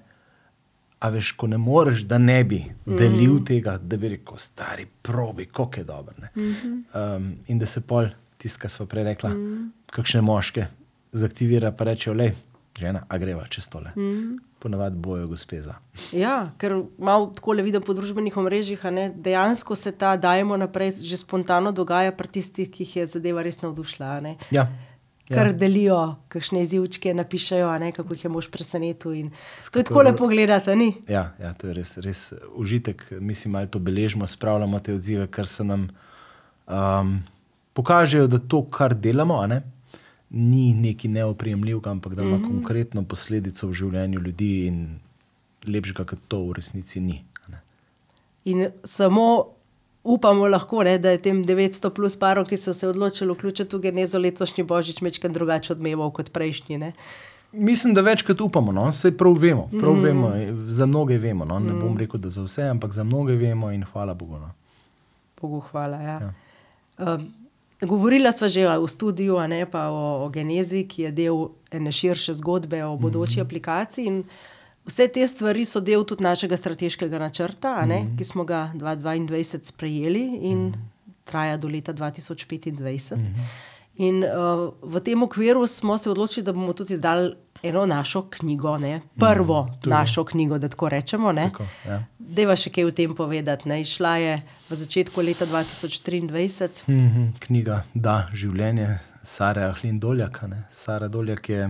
[0.99, 3.45] A veš, ko ne moreš, da ne bi delil mm -hmm.
[3.47, 6.13] tega, da bi rekel, stari, probi, kako je dobro.
[6.35, 7.15] Mm -hmm.
[7.17, 9.69] um, in da se pol, tisto, kar smo prej rekli, mm -hmm.
[9.91, 10.65] kakšne moške
[11.15, 12.33] zaktivira, pa reče, le,
[12.79, 13.91] žena, a greva čez tole.
[13.95, 14.39] Mm -hmm.
[14.59, 15.75] Ponavadi bojo gospeza.
[16.11, 18.79] Ja, ker malo tako le vidim po družbenih omrežjih,
[19.15, 23.61] dejansko se ta dajemo naprej, že spontano dogaja pri tistih, ki jih je zadeva res
[23.61, 24.35] navdušila.
[24.51, 24.67] Ja.
[25.27, 25.53] Kar ja.
[25.53, 29.29] delijo, kakšne izjivčke napišajo, ne, kako jih je mož presenetil.
[29.71, 30.93] To je tako lepo gledati.
[31.07, 33.11] Ja, ja, to je res, res užitek.
[33.19, 35.89] Mislim, da to beležimo, spravljamo te odzive, ker se nam
[36.67, 37.23] um,
[37.73, 39.61] pokažejo, da to, kar delamo, ne,
[40.35, 42.47] ni neki neopremljiv, ampak da ima mm -hmm.
[42.47, 44.99] konkretno posledico v življenju ljudi in
[45.67, 47.23] lepšega, kot to v resnici ni.
[47.47, 47.61] Ne.
[48.45, 49.45] In samo
[50.03, 53.79] upamo, lahko, ne, da je tem 900 plus parov, ki so se odločili vključiti v
[53.79, 56.77] genezo letošnji božič, večkrat drugače odmeval kot prejšnji.
[56.77, 56.91] Ne.
[57.51, 58.89] Mislim, da večkrat upamo, no?
[58.89, 59.69] vse prav vemo.
[59.79, 60.03] Prav mm.
[60.03, 60.31] vemo
[60.67, 61.45] za mnoge vemo.
[61.45, 61.59] No?
[61.59, 61.97] Ne bom mhm.
[61.97, 64.37] rekel, da za vse, ampak za mnoge vemo in hvala Bogu.
[64.37, 64.51] No?
[65.41, 66.01] Bogu hvala.
[66.01, 66.19] Ja.
[66.19, 66.33] Ja.
[67.15, 67.31] Um,
[67.81, 71.91] Govorila sva že v studiu, a ne pa o, o genezi, ki je del ene
[71.91, 73.45] širše zgodbe o bodoči mm -hmm.
[73.45, 74.23] aplikaciji.
[74.85, 78.17] Vse te stvari so del tudi našega strateškega načrta, mm -hmm.
[78.17, 81.13] ki smo ga 2022 sprejeli in mm -hmm.
[81.23, 83.15] traja do leta 2025.
[83.15, 83.75] Mm -hmm.
[83.95, 87.35] In uh, v tem okviru smo se odločili, da bomo tudi izdali
[87.69, 89.01] eno našo knjigo, ne?
[89.19, 91.33] prvo mm, našo knjigo, da tako rečemo.
[91.33, 92.03] Tako, ja.
[92.19, 93.69] Deva še kaj o tem povedati.
[93.69, 93.81] Ne?
[93.81, 94.35] Išla je
[94.69, 96.85] v začetku leta 2023.
[96.87, 100.47] Mm -hmm, knjiga Da, življenje Sara Ahlin Doljaka.
[100.47, 100.63] Ne?
[100.71, 101.69] Sara Doljak je,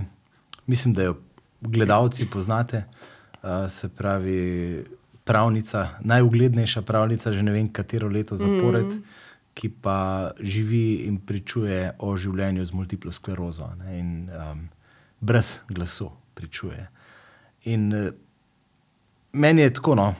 [0.68, 1.18] mislim, da jo
[1.62, 2.84] gledalci poznate,
[3.44, 4.86] uh, se pravi
[5.24, 8.86] pravnica, najuglednejša pravnica, že ne vem katero leto zapored.
[8.86, 9.24] Mm -hmm
[9.56, 14.66] ki pa živi in pričuje o življenju z multiplo sklerozo ne, in um,
[15.26, 16.88] brez glasu pričuje.
[17.72, 18.12] In uh,
[19.34, 20.14] meni je tako, no,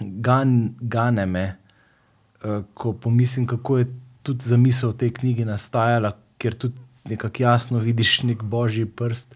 [0.00, 1.44] gan, gane me,
[2.44, 3.90] uh, ko pomislim, kako je
[4.22, 6.78] tudi zamisel te knjige nastajala, ker tudi
[7.10, 9.34] nekako jasno vidiš nek božji prst.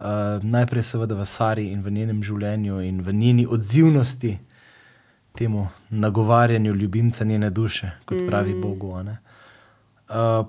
[0.00, 0.06] Uh,
[0.42, 4.38] najprej, seveda, v Sari in v njenem življenju, in v njeni odzivnosti
[5.36, 8.62] temu nagovarjanju ljubimca njene duše, kot pravi mm.
[8.62, 8.90] Bogu.
[8.90, 10.46] Uh,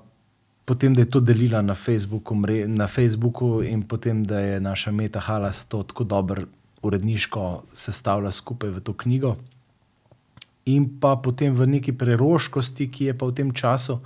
[0.64, 4.90] potem, da je to delila na Facebooku, mre, na Facebooku, in potem, da je naša
[4.90, 6.44] Meta Halas to tako dobro
[6.82, 9.36] uredniško sestavila skupaj v to knjigo.
[10.66, 13.98] In pa potem v neki preroškosti, ki je pa v tem času,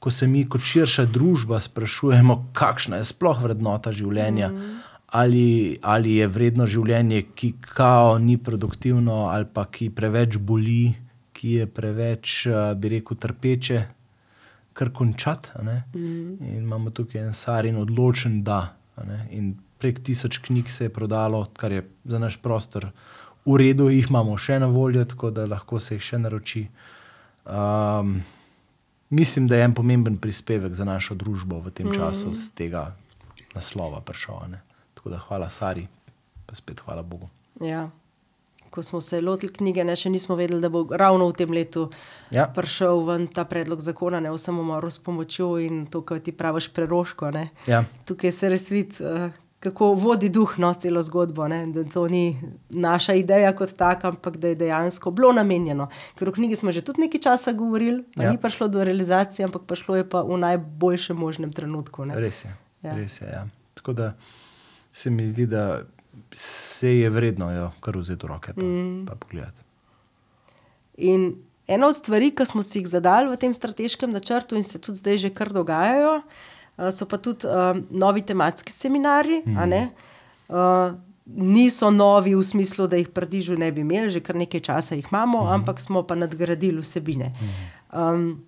[0.00, 4.76] ko se mi kot širša družba sprašujemo, kakšna je sploh vrednota življenja, mm -hmm.
[5.06, 10.94] ali, ali je vredno življenje, ki kao ni produktivno, ali pa ki preveč boli,
[11.32, 13.86] ki je preveč, bi rekel, trpeče,
[14.72, 15.48] kar končati.
[15.94, 16.36] Mm.
[16.40, 18.76] In imamo tukaj en sarin odločen da.
[19.30, 22.90] In prek tisoč knjig se je prodalo, kar je za naš prostor.
[23.44, 26.66] V redu jih imamo še na voljo, tako da lahko se jih še naroči.
[27.44, 28.20] Um,
[29.10, 31.96] mislim, da je en pomemben prispevek za našo družbo v tem mm.
[31.96, 32.90] času z tega
[33.54, 34.58] naslova prišel.
[34.94, 35.86] Tako da hvala Sari,
[36.46, 37.30] pa spet hvala Bogu.
[37.60, 37.88] Ja.
[38.70, 41.88] Ko smo se lotili knjige, ne, še nismo vedeli, da bo ravno v tem letu
[42.30, 42.46] ja.
[42.54, 46.70] prišel ven ta predlog zakona ne, o samomoru s pomočjo in to, kar ti praviš,
[46.76, 47.32] preroško.
[47.66, 47.84] Ja.
[48.06, 51.48] Tukaj se res vidi, uh, kako vodi duh no, celo zgodbo.
[51.48, 51.66] Ne?
[51.66, 55.88] Da to ni naša ideja kot taka, ampak da je dejansko bilo namenjeno.
[56.18, 58.32] Ker v knjigi smo že tudi nekaj časa govorili, pa ja.
[58.32, 62.04] ni prišlo do realizacije, ampak prišlo je pa v najboljšem možnem trenutku.
[62.08, 62.16] Ne?
[62.20, 62.54] Res je.
[62.82, 62.96] Ja.
[62.96, 63.46] Res je ja.
[63.74, 64.14] Tako da
[64.92, 65.82] se mi zdi, da
[66.32, 69.06] se je vredno jo kar vzeti v roke in mm.
[69.20, 69.62] pogledati.
[70.96, 71.34] In
[71.66, 74.98] ena od stvari, ki smo si jih zadali v tem strateškem načrtu, in se tudi
[74.98, 76.20] zdaj že kar dogajajo,
[76.80, 79.42] Eh, so pa tudi uh, novi tematski seminari.
[79.46, 79.90] Mm.
[80.48, 80.96] Uh,
[81.26, 85.06] niso novi v smislu, da jih prdižu ne bi imeli, že kar nekaj časa jih
[85.12, 85.52] imamo, mm.
[85.60, 87.34] ampak smo pa nadgradili vsebine.
[87.92, 88.42] Um,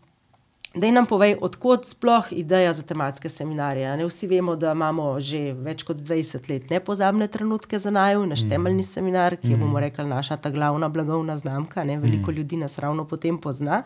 [0.75, 3.97] Da nam povej, odkot sploh ideja za tematske seminarije.
[3.97, 4.07] Ne?
[4.09, 8.49] Vsi vemo, da imamo že več kot 20 let nepozabne trenutke za naju, naš mm.
[8.51, 11.85] temeljni seminar, ki je, bomo rekli, naša ta glavna blagovna znamka.
[11.85, 11.99] Ne?
[12.01, 12.35] Veliko mm.
[12.35, 13.83] ljudi nas ravno potem pozna.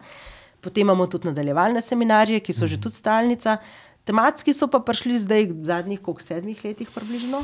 [0.61, 2.69] Potem imamo tudi nadaljevalne seminarije, ki so mm.
[2.69, 3.57] že tudi stalnica.
[4.07, 7.43] Tematski so pa prišli zdaj, v zadnjih koliko sedmih letih, približno.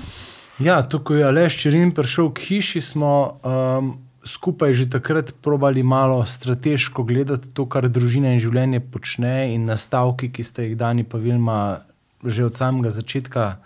[0.62, 6.26] Ja, tukaj je Aleš Čirin prišel k hiši, smo um, skupaj že takrat probali malo
[6.26, 11.18] strateško gledati to, kar družina in življenje počne, in nastavki, ki ste jih dani pa
[11.18, 11.82] Vilma
[12.22, 13.58] že od samega začetka.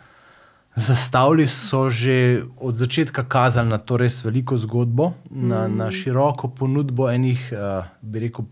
[0.77, 5.49] Zastavili so že od začetka kazali na to res veliko zgodbo, mm.
[5.49, 8.49] na, na široko ponudbo enih, uh, bi rekel,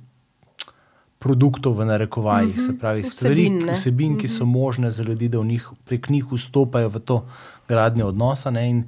[1.24, 2.66] produktov, v narekovajih, mm -hmm.
[2.66, 2.80] se mhm.
[2.80, 4.52] pravi, stvari, vsebin, vsebin ki so mhm.
[4.52, 7.24] možne za ljudi, da njih, prek njih vstopajo v to
[7.68, 8.50] gradnjo odnosa.
[8.50, 8.84] Ne,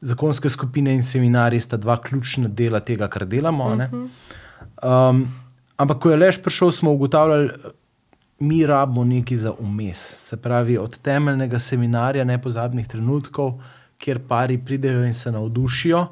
[0.00, 3.74] zakonske skupine in seminari sta dva ključna dela tega, kar delamo.
[3.74, 4.08] Mm -hmm.
[5.10, 5.28] um,
[5.76, 7.50] ampak, ko je lež prišel, smo ugotavljali,
[8.38, 9.98] mi rabimo nekaj za umes.
[9.98, 13.60] Se pravi, od temeljnega seminarja, nepozabnih trenutkov,
[13.98, 16.06] kjer pari pridejo in se navdušijo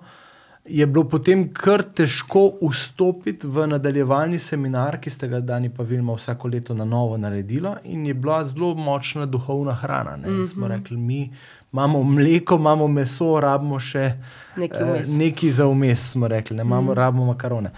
[0.69, 6.15] je bilo potem kar težko vstopiti v nadaljevalni seminar, ki ste ga dani pa Vilma
[6.17, 10.17] vsako leto na novo naredila in je bila zelo močna duhovna hrana.
[10.17, 10.47] Mm -hmm.
[10.47, 11.33] Smo rekli, mi
[11.73, 14.13] imamo mleko, imamo meso, rabimo še
[14.57, 17.71] nekaj za umes, smo rekli, ne imamo, mm rabimo makarone.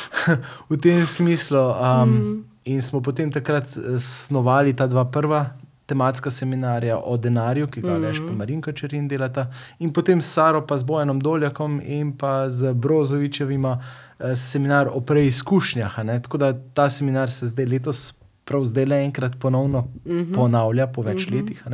[0.70, 1.58] v tem smislu.
[1.58, 2.44] Um, mm.
[2.64, 5.50] In smo potem takrat eh, snovali ta dva prva
[5.86, 8.02] tematska seminarja o denarju, ki ga mm -hmm.
[8.02, 12.50] Leš pa Marinka Čerin delata, in potem s Saro, pa z Bojanom Doljakom in pa
[12.50, 13.82] z Brozovičevima
[14.18, 15.96] eh, seminar o preizkušnjah.
[16.22, 20.34] Tako da ta seminar se zdaj letos, prav zdaj le enkrat ponovno mm -hmm.
[20.34, 21.40] ponavlja po več mm -hmm.
[21.40, 21.64] letih.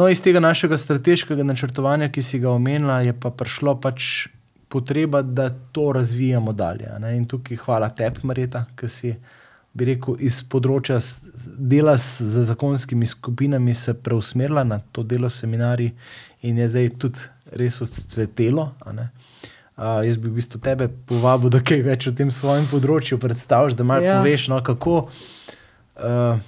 [0.00, 4.30] No, iz tega našega strateškega načrtovanja, ki si ga omenila, je pa prišlo pač
[4.72, 6.88] potreba, da to razvijamo dalje.
[7.12, 9.10] In tukaj hvala tebi, Marita, ki si
[9.76, 11.02] bi rekel, iz področja
[11.58, 15.92] dela z zakonskimi skupinami se preusmerila na to delo seminarij
[16.48, 17.26] in je zdaj tudi
[17.60, 18.70] res odsvetelo.
[18.88, 23.76] Uh, jaz bi v bistvu tebe povabil, da kaj več o tem svojem področju predstaviš,
[23.76, 24.16] da malo ja.
[24.16, 24.96] poveš, no, kako,
[26.00, 26.40] uh,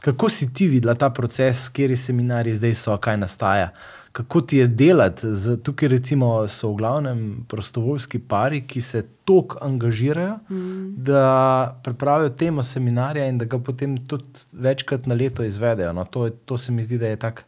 [0.00, 3.72] kako si ti videla ta proces, kje seminari zdaj so, kaj nastaja.
[4.12, 5.26] Kako ti je delati.
[5.26, 10.94] Z, tukaj recimo, so v glavnem prostovoljski pari, ki se tako angažirajo, mm.
[11.04, 15.92] da pripravijo temo seminarja in da ga potem tudi večkrat na leto izvedejo.
[15.92, 17.44] No, to, to se mi zdi, da je tak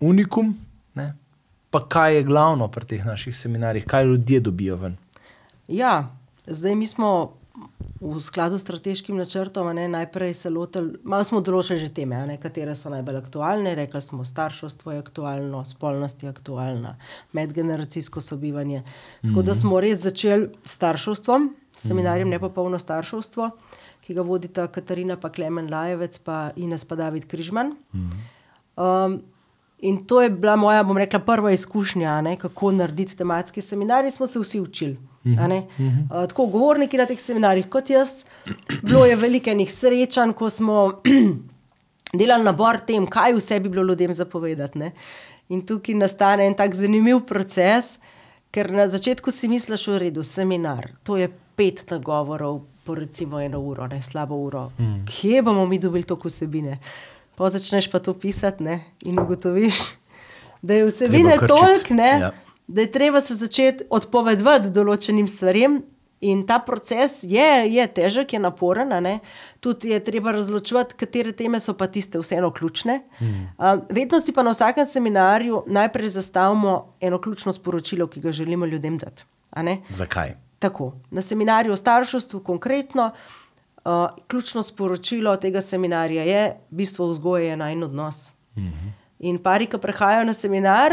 [0.00, 0.54] unikum.
[0.94, 1.14] Ne?
[1.70, 4.96] Pa kaj je glavno pri teh naših seminarjih, kaj ljudje dobijo ven?
[5.68, 6.10] Ja,
[6.46, 7.32] zdaj mi smo
[8.04, 12.36] v skladu s strateškim načrtom, ne, najprej se lotili, malo smo določili že teme, ne,
[12.40, 13.72] katere so najbolj aktualne.
[13.78, 16.98] Rekli smo, starševstvo je aktualno, spolnost je aktualna,
[17.32, 18.82] medgeneracijsko sobivanje.
[19.24, 23.48] Tako da smo res začeli s starševstvom, s seminarjem Nepopolno starševstvo,
[24.04, 27.72] ki ga vodita Katarina pa Klemen Lajevec pa Ines pa David Križman.
[28.76, 29.22] Um,
[29.80, 34.12] in to je bila moja, bom rekla, prva izkušnja, ne, kako narediti tematski seminar in
[34.12, 35.13] smo se vsi učili.
[35.24, 35.62] A ne.
[35.78, 38.24] Uh, tako govorniki na teh seminarjih kot jaz.
[38.82, 41.00] Bilo je veliko enih srečanj, ko smo
[42.18, 44.78] delali nabor tem, kaj vse bi bilo ljudem zapovedati.
[44.78, 44.92] Ne.
[45.48, 47.98] In tukaj nastane en tak zanimiv proces,
[48.54, 53.60] ker na začetku si misliš, v redu, seminar, to je pet nagovorov, po recimo eno
[53.64, 54.70] uro, ne slabo uro.
[54.78, 55.04] Mm.
[55.08, 56.78] Kje bomo mi dobili toliko vsebine?
[57.34, 58.80] Pa začneš pa to pisati ne?
[59.02, 59.74] in ugotoviš,
[60.62, 62.30] da je vsebine toliko, Ja.
[62.66, 65.82] Da je treba se začeti odpovedovati določenim stvarem.
[66.24, 68.88] In ta proces je, je težek, je naporen.
[69.60, 73.02] Tudi je treba razločiti, katere teme so pa tiste vseeno ključne.
[73.20, 73.42] Mm.
[73.58, 78.66] Uh, vedno si pa na vsakem seminarju najprej zastavimo eno ključno sporočilo, ki ga želimo
[78.66, 79.26] ljudem dati.
[79.90, 80.34] Zakaj?
[80.58, 80.94] Tako.
[81.10, 83.10] Na seminarju o starševstvu konkretno,
[83.84, 83.92] uh,
[84.28, 88.30] ključno sporočilo tega seminarja je, bistvo vzgoje je najn odnos.
[88.56, 88.92] Mm -hmm.
[89.18, 90.92] In pari, ki prihajajo na seminar,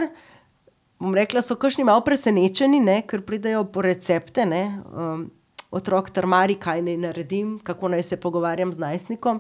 [1.02, 4.46] bom rekla, so kašni malo presenečeni, ne, ker pridejo po recepte.
[4.46, 5.30] Ne, um,
[5.72, 9.40] otrok trmari, kaj naj naredim, kako naj se pogovarjam z najstnikom.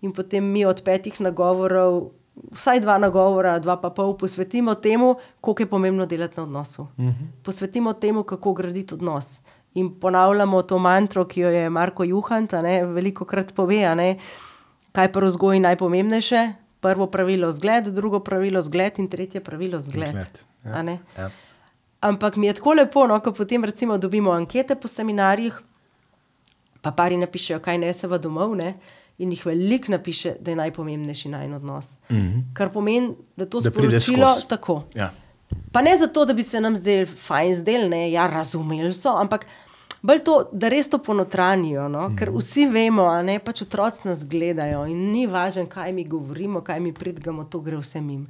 [0.00, 2.10] In potem mi od petih nagovorov,
[2.54, 6.82] vsaj dva nagovora, dva pa pol, posvetimo temu, koliko je pomembno delati na odnosu.
[6.82, 7.12] Uh -huh.
[7.42, 9.40] Posvetimo temu, kako graditi odnos.
[9.74, 12.52] In ponavljamo to mantro, ki jo je Marko Juhant
[12.94, 14.18] veliko krat pove, ne,
[14.92, 16.52] kaj je pri vzgoji najpomembnejše.
[16.80, 20.10] Prvo pravilo zgled, drugo pravilo zgled in tretje pravilo zgled.
[20.10, 20.82] Zgled, ja.
[20.82, 20.98] Ne?
[21.18, 21.30] Ja.
[22.00, 25.60] Ampak mi je tako lepo, no, ko potem recimo dobimo ankete po seminarjih,
[26.80, 28.74] pa pari napišejo, kaj neseva domov, ne,
[29.18, 31.98] in jih veliko napiše, da je najpomembnejši najn odnos.
[32.10, 32.42] Mm -hmm.
[32.54, 34.48] Kar pomeni, da to Da sporočilo skozi.
[34.48, 34.82] tako.
[34.94, 35.10] Ja.
[35.72, 39.46] Pa ne zato, da bi se nam zdel fajn zdel, ne, ja, razumeli so, ampak
[40.02, 42.08] bolj to, da res to ponotranijo, no?
[42.18, 46.62] ker vsi vemo, a ne pač otroci nas gledajo in ni važno, kaj mi govorimo,
[46.64, 48.26] kaj mi pridgamo, to gre vsem jim.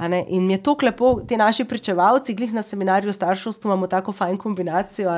[0.00, 4.12] In mi je to lepo, ti naši pričevalci, glih na seminarju o starševstvu imamo tako
[4.12, 5.10] fajn kombinacijo,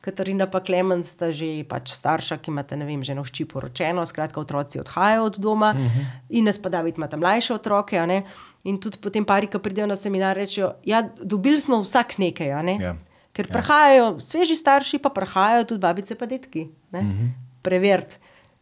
[0.00, 4.02] Katarina pa Klemen sta že pač starša, ki imate, ne vem, že eno hči poročeno,
[4.06, 6.04] skratka, otroci odhajajo od doma uh -huh.
[6.28, 8.22] in nas pa David ima tam mlajše otroke.
[8.64, 12.78] In tudi potem pari, ki pridejo na seminar, rečejo, ja, dobili smo vsak nekaj, ne.
[12.80, 12.96] Ja.
[13.34, 16.68] Ker prihajajo sveži starši, pa prihajajo tudi babice in detki.
[16.92, 17.30] Uh -huh.
[17.62, 18.16] Preveriti,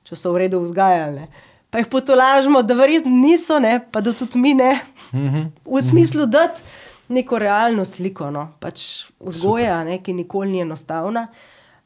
[0.04, 1.26] če so v redu vzgajali.
[1.70, 3.80] Pa jih potolažimo, da verjetno niso, ne?
[3.92, 4.80] pa da tudi mi ne.
[5.12, 5.50] Uh -huh.
[5.64, 6.48] V smislu, da
[7.08, 8.48] neko realno sliko, no?
[8.60, 9.98] pač vzgoja, ne?
[10.02, 11.26] ki nikoli ni enostavna.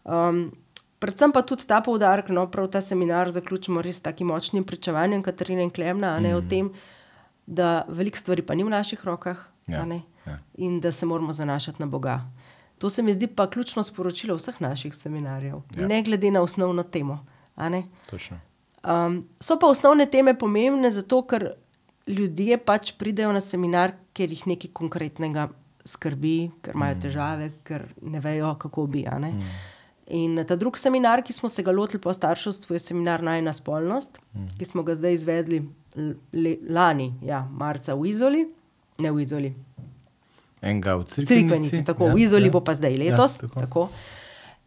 [0.04, 0.52] Um,
[0.98, 5.62] predvsem pa tudi ta poudarek, no, prav ta seminar zaključimo res takim močnim pričevanjem Katarine
[5.62, 6.36] in Klemna, ne mm.
[6.36, 6.70] o tem,
[7.46, 10.38] da veliko stvari pa ni v naših rokah Ja, ne, ja.
[10.54, 12.20] in da se moramo zanašati na Boga.
[12.78, 15.86] To se mi zdi pa ključno sporočilo vseh naših seminarjev, Ja.
[15.86, 17.24] ne glede na osnovno temo.
[18.84, 21.52] Um, so pa osnovne teme pomembne zato, ker
[22.06, 25.48] ljudje pač pridejo na seminar, ker jih nekaj konkretnega
[25.84, 29.04] skrbi, ker imajo težave, ker ne vejo, kako bi.
[29.20, 29.32] ne.
[30.08, 34.20] In ta drugi seminar, ki smo se ga lotili po starševstvu, je seminar Najna spolnost,
[34.58, 35.62] ki smo ga zdaj izvedli
[36.32, 38.44] le, lani, ja, marca v Izoli,
[38.98, 39.54] ne v Izoli,
[40.66, 41.84] Enega v Crikvenici, Crikvenici.
[41.84, 43.38] tako v Izoli bo pa zdaj letos.
[43.38, 43.60] Ja, Ja, tako.
[43.60, 43.88] tako.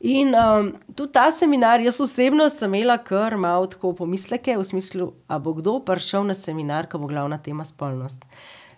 [0.02, 5.10] In um, tudi ta seminar, jaz osebno sem imela kar malo tako pomisleke, v smislu,
[5.28, 8.24] a bo kdo prišel na seminar, ko bo glavna tema spolnost.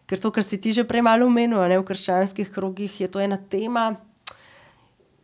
[0.08, 3.38] Ker to, kar si ti že prej malo omenil, v krščanskih krogih, je to ena
[3.40, 3.96] tema,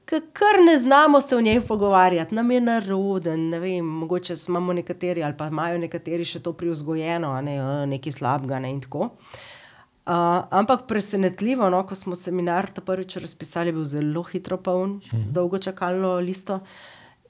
[0.05, 4.73] ki kar ne znamo se o njej pogovarjati, nam je naroden, ne vem, mogoče imamo
[4.73, 9.09] nekateri ali pa imajo nekateri še to privzgojeno, ne "A, nekaj slabega ne, in tako.
[10.07, 10.13] Uh,
[10.55, 15.33] ampak presenetljivo, no, ko smo seminar ta prvič razpisali, je bil zelo hitro poln, z
[15.35, 16.61] dolgo čakalno listo.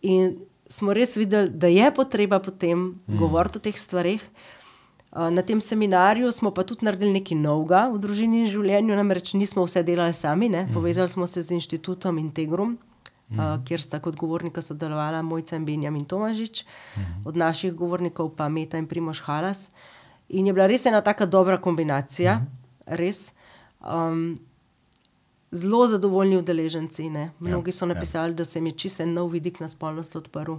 [0.05, 0.35] In
[0.69, 3.17] smo res videli, da je potreba potem mm.
[3.17, 4.21] govoriti o teh stvareh.
[5.09, 9.33] Uh, na tem seminarju smo pa tudi naredili nekaj novega v družini in življenju, namreč
[9.33, 10.67] nismo vse delali sami, ne?
[10.69, 12.77] povezali smo se z inštitutom Integrum.
[13.27, 17.27] Uh, kjer sta kot govornika sodelovala Mojca in Benjamin Tomažič, uh -huh.
[17.27, 19.69] od naših govornikov pa Meta in Primoš Halas.
[20.29, 22.56] In je bila res ena taka dobra kombinacija, -huh.
[22.87, 23.31] Res.
[23.81, 24.39] Um,
[25.51, 27.09] zelo zadovoljni udeleženci.
[27.09, 27.31] Ne?
[27.39, 30.51] Mnogi so napisali, da se jim je čisto nov vidik na spolnost odprl.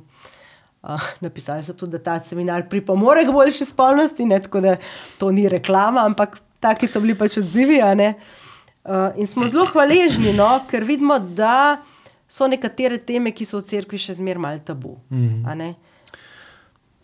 [0.83, 4.41] Uh, napisali so tudi, da ta seminar pripomore k boljši spolnosti, ne?
[4.43, 4.77] tako da
[5.19, 7.81] to ni reklama, ampak taki so bili pač odzivi.
[7.83, 10.61] Uh, in smo zelo hvaležni, no?
[10.71, 11.81] ker vidimo, da
[12.29, 14.97] so nekatere teme, ki so v cerkvi še zmeraj malo tabu.
[15.47, 15.75] a ne.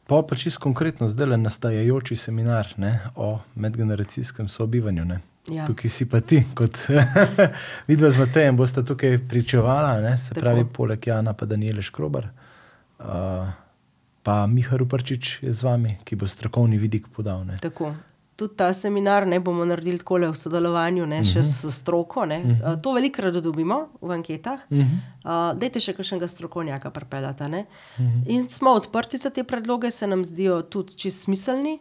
[0.06, 5.04] Pa pa čisto konkretno, zdaj le nastajajoči seminar ne, o medgeneracijskem sobivanju.
[5.04, 5.18] Ne.
[5.48, 5.66] Ja.
[5.66, 6.78] Tukaj si pa ti, kot
[7.88, 10.40] vidva z Matejem, bosta tukaj pričevala, ne, se Tako.
[10.40, 12.28] pravi, poleg Jana pa Daniele Škrobar.
[12.98, 13.48] Uh,
[14.22, 17.44] pa Miha Ruparčič je z vami, ki bo strokovni vidik podal.
[17.44, 17.56] Ne.
[17.60, 17.94] Tako.
[18.36, 22.24] Tudi ta seminar ne bomo naredili tako v sodelovanju, ne, še s stroko.
[22.26, 22.40] Ne.
[22.42, 24.64] Uh, to velikokrat dobimo v anketah.
[24.70, 27.48] Uh, dajte še kakšnega strokovnjaka pripeljati.
[27.48, 27.66] ne.
[28.26, 31.78] In smo odprti za te predloge, se nam zdijo tudi čist smiselni.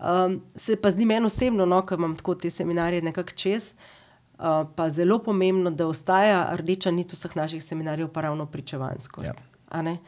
[0.00, 3.74] Um, se pa zdi meni osebno, no, ker imam tako te seminarje nekako čez,
[4.38, 9.34] uh, pa zelo pomembno, da ostaja rdeča nit vseh naših seminarjev pa ravno pričevanskost.
[9.68, 9.98] a ne.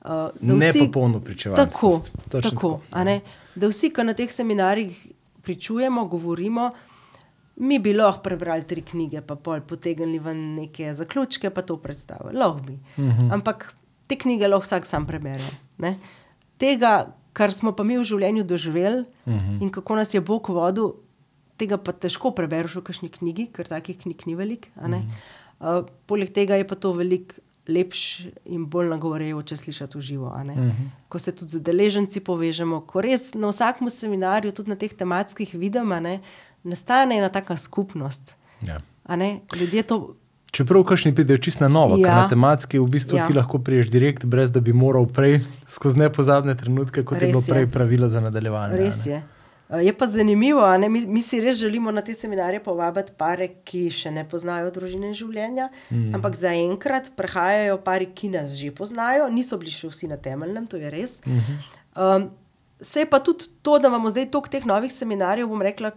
[0.00, 0.10] Uh,
[0.40, 2.04] da Nepopolno pričevanskost.
[2.12, 2.80] Tako, Točno tako, tako.
[2.90, 3.20] a ne.
[3.54, 5.15] Da vsi, ki na teh seminarjih
[5.46, 6.70] pričujemo, govorimo,
[7.56, 12.36] mi bi lahko prebrali tri knjige, pa pol potegnili ven neke zaključke, pa to predstavili.
[12.36, 12.78] Lahko bi.
[12.96, 13.32] -huh.
[13.32, 13.70] Ampak
[14.06, 15.46] te knjige lahko vsak sam prebere.
[15.78, 15.96] Ne?
[16.58, 19.62] Tega, kar smo pa mi v življenju doživeli -huh.
[19.62, 20.92] in kako nas je Bog vodil,
[21.56, 24.68] tega pa težko prebereš v kakšni knjigi, ker takih knjig ni veliko.
[24.76, 25.02] -huh.
[25.60, 27.34] uh, poleg tega je pa to veliko
[27.68, 30.26] lepše in bolj nagovarjajoče slišati v živo.
[30.26, 30.72] Uh -huh.
[31.08, 35.54] Ko se tudi z deleženci povežemo, ko res na vsakem seminarju, tudi na teh tematskih
[35.54, 36.20] vidimo, a ne,
[36.62, 38.36] nastane ena taka skupnost.
[38.62, 38.78] Ja.
[39.16, 39.40] ne.
[39.60, 40.14] Ljudje to
[40.56, 42.14] Čeprav kakšni pridejo čist na novo, ja.
[42.16, 43.26] Na tematski, v bistvu ja.
[43.26, 47.42] Ti lahko priješ direkt, brez da bi moral prej skozi nepozabne trenutke, kot je bilo
[47.48, 48.78] prej pravilo za nadaljevanje.
[48.80, 49.12] Res ne.
[49.12, 49.22] je.
[49.70, 53.90] Eh, Je pa zanimivo, mi, mi si res želimo na te seminarje povabiti pare, ki
[53.90, 56.14] še ne poznajo družine in življenja, mm.
[56.14, 60.76] ampak zaenkrat prihajajo pari, ki nas že poznajo, niso bili še vsi na temeljnem, to
[60.76, 61.20] je res.
[61.26, 62.16] Mm -hmm.
[62.16, 62.30] um,
[62.80, 65.90] se je pa tudi to, da imamo zdaj toliko teh novih seminarjev, bom rekla,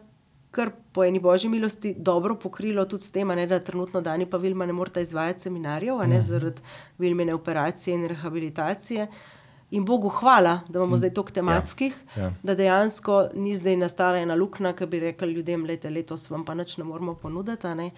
[0.51, 4.37] kar po eni božji milosti dobro pokrilo tudi s tem, ne, da trenutno Dani pa
[4.37, 6.61] Vilma ne morata izvajati seminarjev, a ne zaradi
[6.97, 9.07] Vilmine operacije in rehabilitacije.
[9.71, 12.23] In Bogu hvala, da imamo zdaj toliko tematskih, ja.
[12.23, 12.31] ja.
[12.43, 16.53] da dejansko ni zdaj nastala ena luknja, ki bi rekli ljudem, da letos vam pa
[16.53, 17.67] nič ne moremo ponuditi.
[17.67, 17.91] Ne?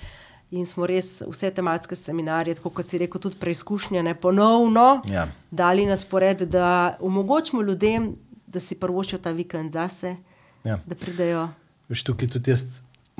[0.51, 5.27] In smo res vse tematske seminarje, tako kot si rekel, tudi preizkušnje, ne, ponovno Ja.
[5.51, 8.15] dali na spored, da omogočimo ljudem,
[8.47, 10.15] da si prvoščijo ta vikend zase,
[10.63, 10.77] Ja.
[10.85, 11.47] da pridejo.
[11.89, 12.65] Veš, tukaj tudi jaz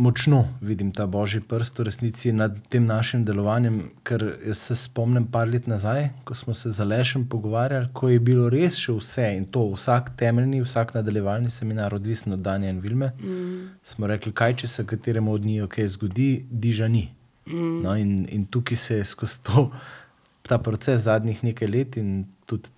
[0.01, 4.25] močno vidim ta božji prst v resnici nad tem našim delovanjem, ker
[4.57, 8.79] se spomnim par let nazaj, ko smo se z Alešem pogovarjali, ko je bilo res
[8.81, 13.69] še vse in to vsak temeljni, vsak nadaljevalni seminar, odvisno od Danja in Vilme, mm.
[13.83, 17.07] smo rekli, kaj če se kateremu od njih kaj zgodi, diža ni.
[17.45, 17.81] Mm.
[17.85, 19.69] No, in, in tukaj se je skozi to,
[20.41, 22.73] ta proces zadnjih nekaj let in tudi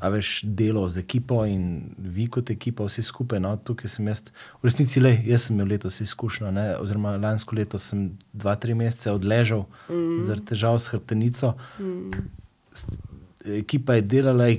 [0.00, 3.40] a veš, delo z ekipo in vi kot ekipa, vsi skupaj.
[3.44, 4.22] No, tukaj sem jaz,
[4.62, 8.74] v resnici, le, jaz sem imel letos izkušnjo, ne, oziroma lansko leto sem dva, tri
[8.74, 10.24] mesece odležal mm.
[10.24, 11.52] zaradi težav s hrbtenico.
[11.78, 12.24] Mm.
[13.60, 14.58] Ekipa je delala, eh,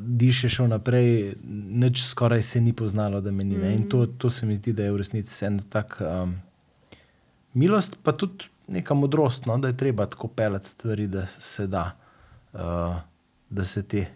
[0.00, 1.34] diše šel naprej,
[1.84, 3.56] nič skoraj se ni poznalo, da me ni.
[3.56, 3.74] Mm.
[3.80, 6.36] In to, to se mi zdi, da je v resnici en tak um,
[7.56, 11.92] milost, pa tudi neka modrost, no, da je treba tako pelati stvari, da se da,
[12.52, 13.00] uh,
[13.50, 14.06] da se te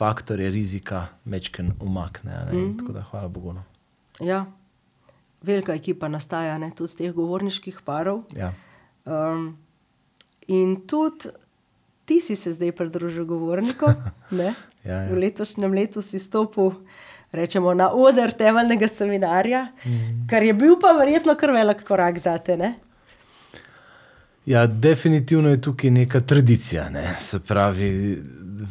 [0.00, 2.38] faktorje rizika mečken umakne.
[2.48, 2.58] ne.
[2.58, 3.52] In Tako da hvala Bogu.
[3.52, 3.62] No.
[4.20, 4.46] Ja,
[5.42, 8.24] velika ekipa nastaja, ne, tudi z teh govorniških parov.
[8.36, 8.52] Ja.
[9.04, 9.58] Um,
[10.48, 11.28] in tudi
[12.08, 13.94] ti si se zdaj pridružil govornikom.
[14.30, 14.52] Ja,
[14.84, 15.08] ja.
[15.10, 16.70] V letošnjem letu si stopil
[17.34, 20.28] rečemo, na oder temeljnega seminarja, mm.
[20.30, 22.56] kar je bil pa verjetno kar velik korak za te.
[22.56, 22.76] Ne?
[24.46, 26.88] Ja, definitivno je tukaj neka tradicija.
[26.90, 27.14] Ne?
[27.20, 27.90] Se pravi,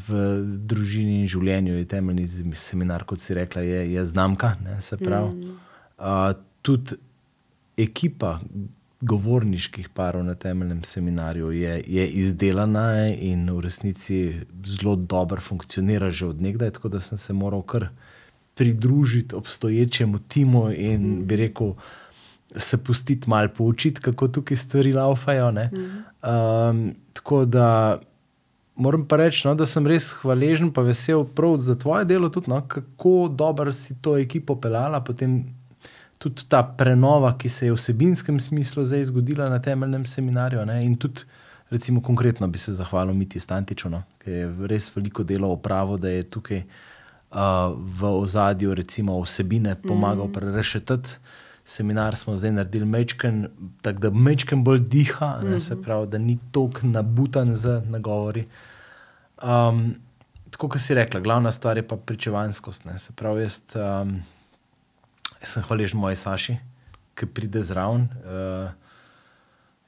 [0.07, 0.23] v
[0.69, 4.55] družini in življenju je temeljni seminar, kot si rekla, je, je znamka.
[4.65, 4.81] Ne?
[4.81, 5.55] Se pravi, mm.
[5.97, 6.97] uh, tudi
[7.79, 8.39] ekipa
[9.01, 14.17] govorniških parov na temeljnem seminarju je, je izdelana in v resnici
[14.67, 17.87] zelo dobro funkcionira že odnegdaj, tako da sem se moral kar
[18.55, 21.73] pridružiti obstoječemu timu in bi rekel,
[22.55, 25.49] se pustiti malo poučiti, kako tukaj stvari laufajo.
[25.49, 27.99] Um, tako da
[28.79, 32.49] moram pa reči, no, da sem res hvaležen in vesel prav za tvoje delo, tudi
[32.49, 35.03] no, kako dobro si to ekipo pelala.
[35.03, 35.43] Potem
[36.17, 40.65] tudi ta prenova, ki se je v vsebinskem smislu zdaj zgodila na temeljnem seminarju.
[40.65, 41.27] Ne, in tudi,
[41.69, 46.09] recimo, konkretno bi se zahvalil Miti Stantiču, no, ki je res veliko delo opravil, da
[46.09, 50.33] je tukaj uh, v ozadju, recimo, vsebine pomagal mm.
[50.33, 51.19] prerešetati.
[51.65, 53.47] Seminar smo zdaj naredili mečken,
[53.81, 55.59] tako da mečken bolj diha, ne, mm -hmm.
[55.59, 58.47] se pravi, da ni tako nabutan z nagovori.
[59.43, 59.95] Um,
[60.49, 62.85] tako kot si rekla, glavna stvar je pa pričevanskost.
[62.85, 62.99] Ne.
[62.99, 64.21] Se pravi, jaz, um,
[65.41, 66.57] jaz sem hvaležen moji Saši,
[67.15, 68.71] ki pride zraven uh,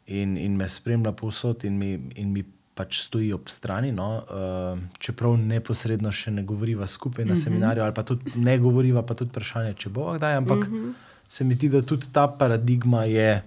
[0.06, 2.44] in, in me spremlja povsod in mi, in mi
[2.76, 3.92] pač stoji ob strani.
[3.92, 9.04] No, uh, čeprav neposredno še ne govoriva skupaj na seminarju, ali pa tudi ne govoriva,
[9.04, 10.38] pa tudi vprašanje, če bo kdaj.
[10.42, 10.94] Ampak uh -huh.
[11.32, 13.44] Se mi zdi, da tudi ta paradigma je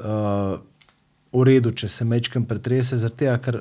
[0.00, 0.56] uh,
[1.32, 3.58] v redu, če se mečem pretrese, zato ker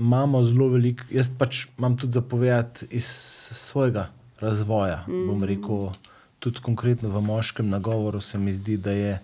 [0.00, 1.04] imamo zelo veliko.
[1.12, 3.04] Jaz pač imam tudi zapovedati iz
[3.52, 4.06] svojega
[4.40, 5.02] razvoja.
[5.04, 5.26] -huh.
[5.26, 5.90] Bom rekel,
[6.38, 9.18] tudi konkretno v moškem nagovoru se mi zdi, da je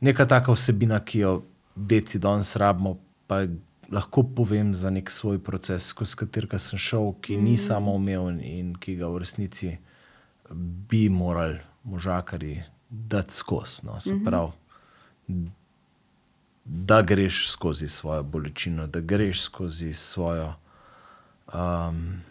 [0.00, 1.42] neka taka vsebina, ki jo
[1.76, 3.46] deci danes rabimo, pa
[3.90, 7.56] lahko povem za nek svoj proces, skozi katerega sem šel, ki ni mm.
[7.56, 9.76] samo umeven in ki ga v resnici
[10.90, 13.80] bi morali možakari dati skozi.
[13.82, 14.24] No, se mhm.
[14.24, 14.50] pravi,
[16.64, 20.54] da greš skozi svojo bolečino, da greš skozi svojo.
[21.54, 22.22] Um,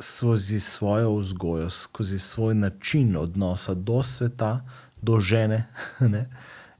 [0.00, 4.64] Skozi svojo vzgojo, skozi svoj način odnosa do sveta,
[5.02, 5.66] do žene,
[6.00, 6.26] ne?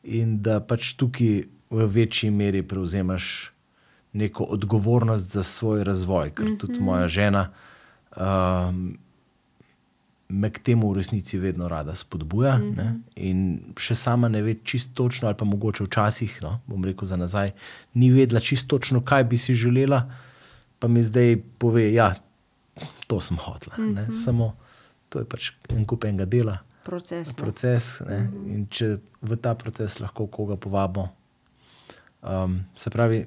[0.02, 3.52] in da pač tukaj v večji meri prevzemaš
[4.12, 6.60] neko odgovornost za svoj razvoj, ker mm -hmm.
[6.60, 7.50] tudi moja žena
[8.16, 8.98] um,
[10.34, 12.58] me k temu v resnici vedno rada spodbuja.
[12.58, 13.00] Mm -hmm.
[13.16, 17.16] In še sama ne ve čisto točno, ali pa mogoče včasih, no, bom rekel za
[17.16, 17.52] nazaj,
[17.94, 20.10] ni vedela čisto točno, kaj bi si želela,
[20.78, 22.14] pa mi zdaj pove, ja,
[23.06, 23.74] to sem hotla.
[23.78, 24.24] Mm -hmm.
[24.24, 24.54] Samo
[25.08, 26.58] to je pač en kup enega dela.
[26.84, 27.34] Proces.
[27.34, 28.54] proces mm -hmm.
[28.54, 31.08] In če v ta proces lahko koga povabimo,
[32.24, 33.26] Um, se pravi,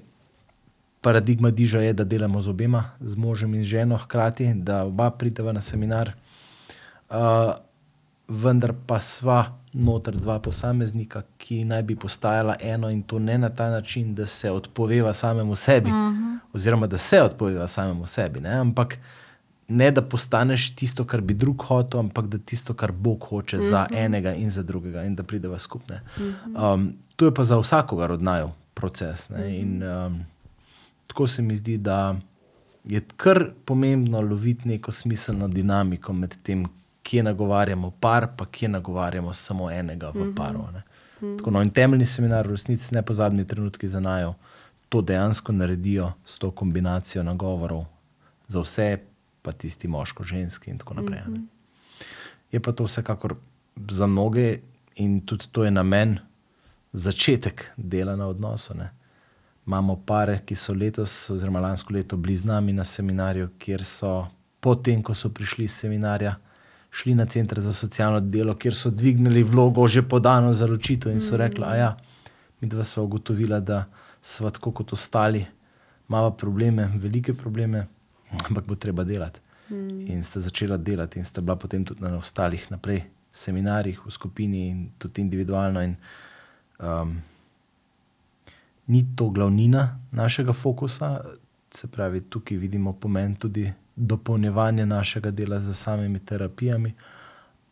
[1.02, 5.54] paradigma diža je, da delamo z obema, z možem in ženo, hkrati, da oba prideva
[5.54, 6.12] na seminar,
[7.10, 7.54] uh,
[8.28, 13.50] vendar pa sva noter dva posameznika, ki naj bi postajala eno in to ne na
[13.50, 16.24] ta način, da se odpoveva samemu sebi, uh mhm.
[16.24, 16.40] -huh.
[16.54, 18.54] oziroma da se odpoveva samemu sebi, ne?
[18.54, 18.98] ampak
[19.68, 23.64] ne da postaneš tisto, kar bi drug hotel, ampak da tisto, kar Bog hoče uh
[23.64, 23.70] -huh.
[23.70, 23.96] za mhm.
[23.96, 25.98] enega in za drugega, in da prideva skupaj.
[25.98, 26.74] Uh -huh.
[26.74, 29.30] um, to je pa za vsakogar od najo proces.
[29.30, 29.60] Ne?
[29.60, 30.26] In um,
[31.08, 32.16] tako se mi zdi, da
[32.84, 36.66] je kar pomembno loviti neko smiselno dinamiko med tem,
[37.08, 40.36] kje nagovarjamo par, pa kje nagovarjamo samo enega v mhm.
[40.36, 40.66] paru.
[41.20, 44.34] Tako, no, in temeljni seminar, v resnici, ne pozabni trenutki za najo,
[44.90, 47.86] to dejansko naredijo s to kombinacijo nagovorov
[48.48, 48.98] za vse,
[49.42, 51.22] pa tisti moško, ženski in tako naprej.
[51.26, 51.32] Ne?
[51.32, 51.46] Mhm.
[52.52, 53.36] Je pa to vsekakor
[53.90, 54.60] za mnoge,
[54.98, 56.20] in tudi to je namen
[56.94, 58.74] začetek dela na odnosu.
[58.74, 58.90] Ne.
[59.68, 64.28] Imamo pare, ki so letos, oziroma lansko leto, bili z nami na seminarju, kjer so,
[64.60, 66.36] potem ko so prišli iz seminarja,
[66.92, 71.22] šli na center za socialno delo, kjer so dvignili vlogo že podano za ločitev in
[71.22, 71.38] so mm.
[71.38, 71.98] rekli: A ja,
[72.62, 73.86] mi dva smo ugotovili, da
[74.22, 75.46] smo tako kot ostali,
[76.10, 77.88] imamo probleme, velike probleme,
[78.48, 79.40] ampak bo treba delati.
[79.70, 80.12] Mm.
[80.12, 83.04] In sta začela delati, in sta bila potem tudi na ostalih naprej.
[83.32, 85.82] Seminarjih, v skupini, in tudi individualno.
[85.82, 85.96] In
[86.80, 87.22] um,
[88.88, 91.22] ni to glavnina našega fokusa,
[91.70, 96.94] se pravi, tukaj vidimo pomen tudi dopolnjevanja našega dela z samimi terapijami,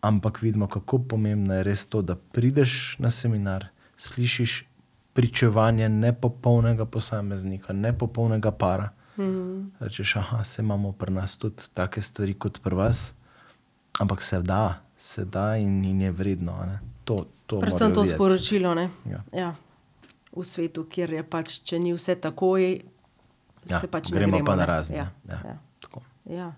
[0.01, 3.67] ampak vidimo, kako pomembno je res to, da prideš na seminar,
[3.97, 4.63] slišiš
[5.13, 8.89] pričevanje nepopolnega posameznika, nepopolnega para.
[9.17, 9.71] Mm.
[9.79, 13.13] Rečeš, da se imamo pri nas tudi take stvari kot pri vas,
[13.99, 16.79] ampak se da, se da in, in je vredno.
[17.03, 18.15] To, to Predvsem to videti.
[18.15, 19.23] sporočilo ja.
[19.33, 19.55] Ja.
[20.35, 22.81] v svetu, kjer je pač, če ni vse takoj,
[23.69, 24.97] ja, se pač gremo, ne gremo pa na razne.
[24.97, 25.11] Ja.
[25.29, 25.39] Ja.
[25.45, 25.57] Ja.
[26.29, 26.53] Ja.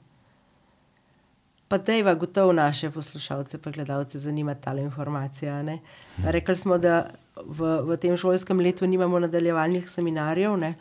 [1.68, 5.62] Pa dejva, gotovo naše poslušalce, pa gledalce zanima ta informacija.
[5.62, 5.78] Hm.
[6.24, 7.10] Rekli smo, da
[7.46, 10.76] v, v tem šolskem letu nimamo nadaljevalnih seminarjev, ne?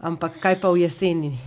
[0.00, 1.38] ampak kaj pa v jeseni?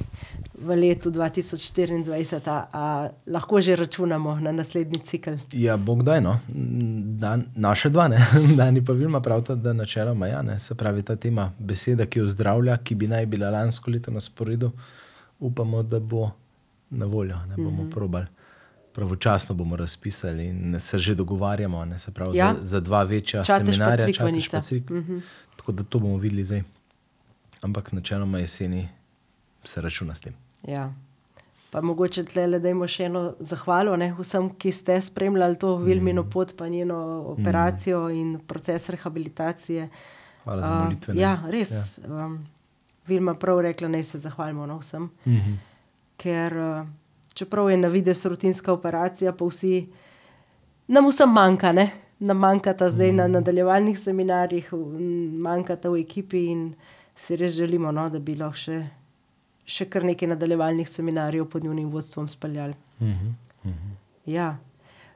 [0.63, 5.31] v letu 2024, a, a lahko že računamo na naslednji cikl?
[5.53, 6.39] Ja, bog da, no.
[7.19, 8.21] Dan, naše dva, ne.
[8.59, 10.59] Dani pa Vilma pravita, da načeloma ja, ne.
[10.59, 14.21] Se pravi, ta tema beseda, ki jo zdravlja, ki bi naj bila lansko leto na
[14.21, 14.71] sporedu,
[15.39, 16.31] upamo, da bo
[16.93, 17.91] na voljo, ne bomo mm -hmm.
[17.91, 18.25] probali.
[18.93, 22.53] Pravočasno bomo razpisali in se že dogovarjamo pravi, ja.
[22.53, 25.21] za, za dva večja Čateš seminarja, mm -hmm.
[25.55, 26.63] tako da to bomo videli zdaj.
[27.61, 28.89] Ampak načeloma jeseni
[29.63, 30.33] se računa s tem.
[30.67, 30.93] Ja.
[31.71, 36.21] Pa mogoče tle le dajmo še eno zahvalo ne, vsem, ki ste spremljali to Vilmino
[36.21, 36.29] mm.
[36.29, 38.11] pot, pa njeno operacijo mm.
[38.11, 39.89] in proces rehabilitacije.
[40.43, 41.13] Hvala za molitve.
[41.13, 41.97] Uh, ja, res.
[41.97, 42.25] Ja.
[42.25, 42.43] Um,
[43.07, 45.09] Vilma prav rekla, naj se zahvalimo no, vsem.
[45.25, 45.55] Mm -hmm.
[46.23, 46.87] Ker uh,
[47.35, 49.89] čeprav je na vides rutinska operacija, pa vsi
[50.87, 51.91] nam vsem manjka, ne?
[52.23, 53.31] nam manjka ta zdaj na mhm.
[53.31, 54.69] nadaljevalnih seminarjih,
[55.43, 56.67] manjka ta v ekipi in
[57.15, 58.77] si res želimo, no, da bi lahko še
[59.65, 62.73] še kar nekaj nadaljevalnih seminarjev pod njihovim vodstvom speljali.
[62.99, 63.91] Uh -huh, uh -huh.
[64.25, 64.57] Ja.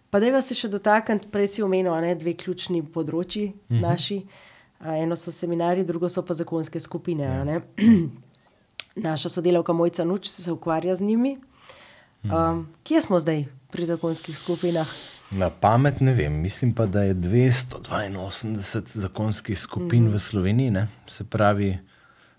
[0.10, 3.76] Pa da vas še dotakniti, prej si omenil, je dve ključni področji uh mhm.
[3.76, 3.90] -huh.
[3.90, 4.26] naši.
[4.80, 7.28] Eno so seminarji, drugo so pa zakonske skupine.
[7.28, 7.62] a ne.
[8.98, 11.38] Naša sodelavka Mojca Nuč se ukvarja z njimi.
[12.24, 14.88] Um, kje smo zdaj pri zakonskih skupinah?
[15.32, 20.14] Na pamet ne vem, mislim pa, da je 282 zakonskih skupin mm.
[20.14, 20.88] v Sloveniji, ne?
[21.08, 21.78] se pravi,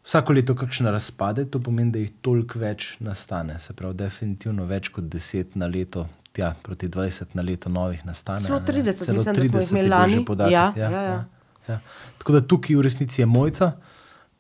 [0.04, 3.58] vsako leto kakšne razpade, to pomeni, da jih toliko več nastane.
[3.58, 8.42] Se pravi, definitivno več kot 10 na leto, tja proti 20 na leto novih nastane.
[8.42, 8.82] Celo a ne.
[8.82, 10.24] 30, Celo mislim, da smo jih 30 imeli lani.
[10.24, 11.12] podatek, Ja, ja, ja, ja.
[11.12, 11.24] ja,
[11.68, 11.80] ja.
[12.18, 13.72] Tako da tukaj v resnici je mojca,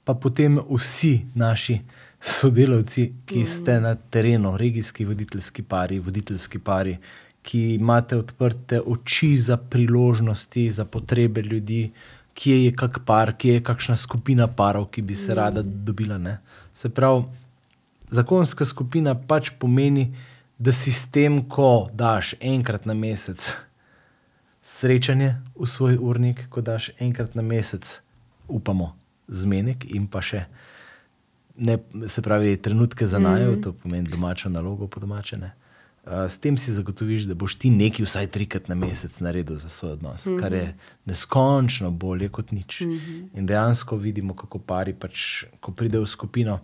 [0.04, 1.80] pa potem vsi naši
[2.20, 6.96] sodelavci, ki ste na terenu, regijski voditeljski pari, voditeljski pari,
[7.42, 11.92] ki imate odprte oči za priložnosti, za potrebe ljudi,
[12.34, 16.18] kje je kak par, kje je kakšna skupina parov, ki bi se rada dobila.
[16.18, 16.38] Ne?
[16.74, 17.24] Se pravi,
[18.10, 20.12] zakonska skupina pač pomeni,
[20.58, 23.54] da sistem, ko daš enkrat na mesec
[24.68, 28.00] srečanje v svoj urnik, ko daš enkrat na mesec,
[28.48, 28.92] upamo,
[29.28, 30.44] zmenek in pa še.
[31.58, 33.62] Ne, se pravi, trenutke za najo, mm.
[33.62, 35.36] to pomeni domačo nalogo, po domače.
[35.36, 35.52] Ne.
[36.06, 39.68] Uh, s tem si zagotoviš, da boš ti nekaj vsaj trikrat na mesec naredil za
[39.68, 40.40] svoj odnos, mm -hmm.
[40.40, 42.80] kar je neskončno bolje kot nič.
[42.80, 43.28] Mm -hmm.
[43.34, 46.60] In dejansko vidimo, kako pari, pač, ko pride v skupino,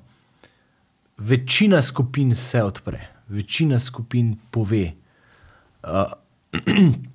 [1.19, 4.93] večina skupin se odpre, večina skupin pove
[5.83, 6.13] uh,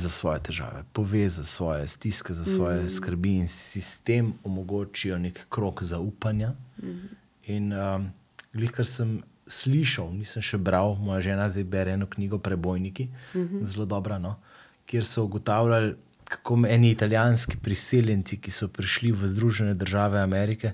[0.00, 2.90] za svoje težave, pove za svoje stiske, za svoje mm.
[2.90, 6.54] skrbi in sistem omogočijo nek krok zaupanja.
[6.82, 7.08] Mm.
[7.52, 8.10] In um,
[8.52, 9.20] glih, kar sem
[9.50, 13.64] slišal, nisem še bral, moja žena zdaj bere eno knjigo Prebojniki, mm -hmm.
[13.64, 14.36] zelo dobra, no,
[14.86, 15.94] kjer so ugotavljali,
[16.30, 20.72] kako eni italijanski priseljenci, ki so prišli v Združene države Amerike,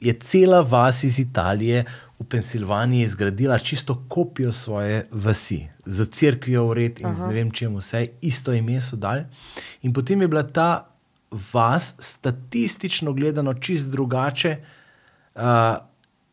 [0.00, 1.84] je cela vas iz Italije
[2.18, 7.76] v Pensilvaniji zgradila čisto kopijo svoje vasi, z cerkvijo vred in z ne vem čem
[7.78, 9.22] vse, isto ime so dali.
[9.82, 10.88] In potem je bila ta
[11.52, 14.56] vas statistično gledano čist drugače.
[15.34, 15.42] Uh,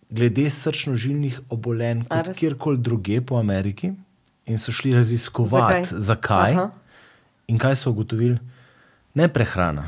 [0.09, 3.91] glede srčno-žilnih obolenj, kot kjerkoli druge po Ameriki,
[4.45, 6.01] in so šli raziskovati, Zakaj?
[6.01, 6.51] zakaj.
[6.51, 6.69] Aha.
[7.49, 8.37] In kaj so ugotovili?
[9.17, 9.87] Ne prehrana,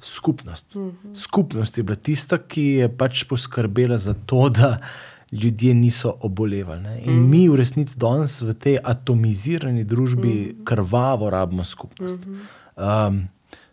[0.00, 0.76] skupnost.
[0.76, 1.14] Uh -huh.
[1.14, 4.76] Skupnost je bila tista, ki je pač poskrbela za to, da
[5.32, 6.82] ljudje niso obolevali.
[6.82, 7.00] Ne?
[7.00, 7.28] In uh -huh.
[7.28, 10.64] mi v resnici danes v tej atomizirani družbi uh -huh.
[10.64, 12.26] krvavo rabimo skupnost.
[12.26, 12.32] Uh
[12.76, 13.08] -huh.
[13.08, 13.28] um,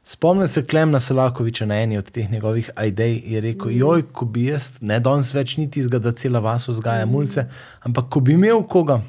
[0.08, 3.78] Spomnim se Klemna Selakoviča na eni od teh njegovih idej, je rekel: mm.
[3.78, 7.12] Joj, ko bi jaz, ne danes več niti izga, da cela vas vzgaja mm.
[7.12, 7.48] mulce,
[7.82, 9.02] ampak ko bi imel koga,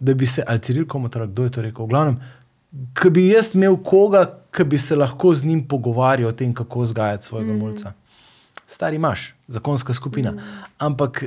[0.00, 2.20] da bi se, ali Ciril Komotar, kdo je to rekel, v glavnem,
[3.00, 6.86] ko bi jaz imel koga, ki bi se lahko z njim pogovarjal o tem, kako
[6.86, 7.58] vzgajati svojega mm.
[7.58, 7.92] mulca.
[8.66, 10.32] Stari imaš, zakonska skupina.
[10.32, 10.64] Mm.
[10.78, 11.24] Ampak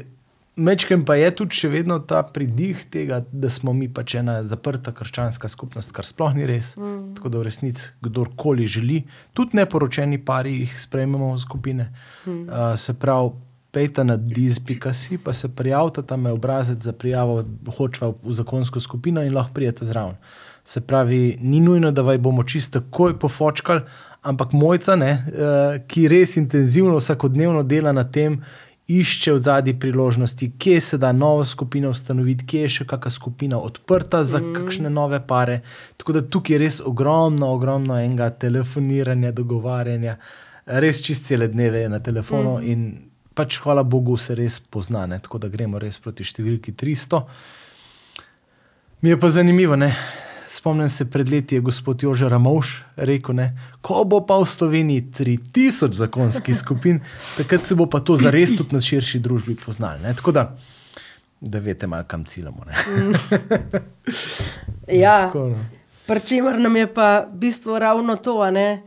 [0.55, 4.93] mečkem pa je tudi še vedno ta pridih tega, da smo mi pač ena zaprta
[4.93, 6.75] krščanska skupnost, kar sploh ni res.
[6.77, 7.13] Mm.
[7.17, 9.03] Tako da v resnici kdorkoli želi,
[9.37, 11.89] tudi neporočeni pari jih sprejmemo v skupine.
[12.25, 12.45] Mm.
[12.49, 13.33] Uh, se pravi,
[13.71, 17.43] pejte na diz.si, pa se prijavite tam je obrazec za prijavo,
[17.77, 20.19] hočva v zakonsko skupino in lahko prijete zraven.
[20.63, 23.81] Se pravi, ni nujno, da vaj bomo čisto takoj pofočkali,
[24.21, 28.41] ampak mojca, ne, uh, ki res intenzivno vsakodnevno dela na tem,
[28.91, 33.59] išče v zadnji priložnosti, kje se da novo skupino ustanoviti, kje je še kakšna skupina
[33.59, 34.53] odprta za mm.
[34.57, 35.61] kakšne nove pare.
[35.97, 40.17] Tako da tukaj je res ogromno, ogromno enega telefoniranja, dogovarjanja,
[40.65, 42.67] res čist cele dneve je na telefonu mm.
[42.73, 42.89] in
[43.33, 47.21] pač hvala Bogu se res poznane, tako da gremo res proti številki 300.
[49.01, 49.93] Mi je pa zanimivo, ne?
[50.51, 53.47] Spomnim se, pred leti je gospod Jože Ramovš rekel, ne,
[53.81, 56.99] ko bo pa v Sloveniji 3000 zakonskih skupin,
[57.37, 60.03] takrat se bo pa to zares tudi na širši družbi poznali.
[60.03, 60.15] Ne?
[60.15, 60.43] Tako da,
[61.41, 62.65] da veste, malo kam ciljamo.
[64.91, 65.65] Ja, Tako, no.
[66.07, 68.81] pri čemer nam je pa bistvo ravno to, ne,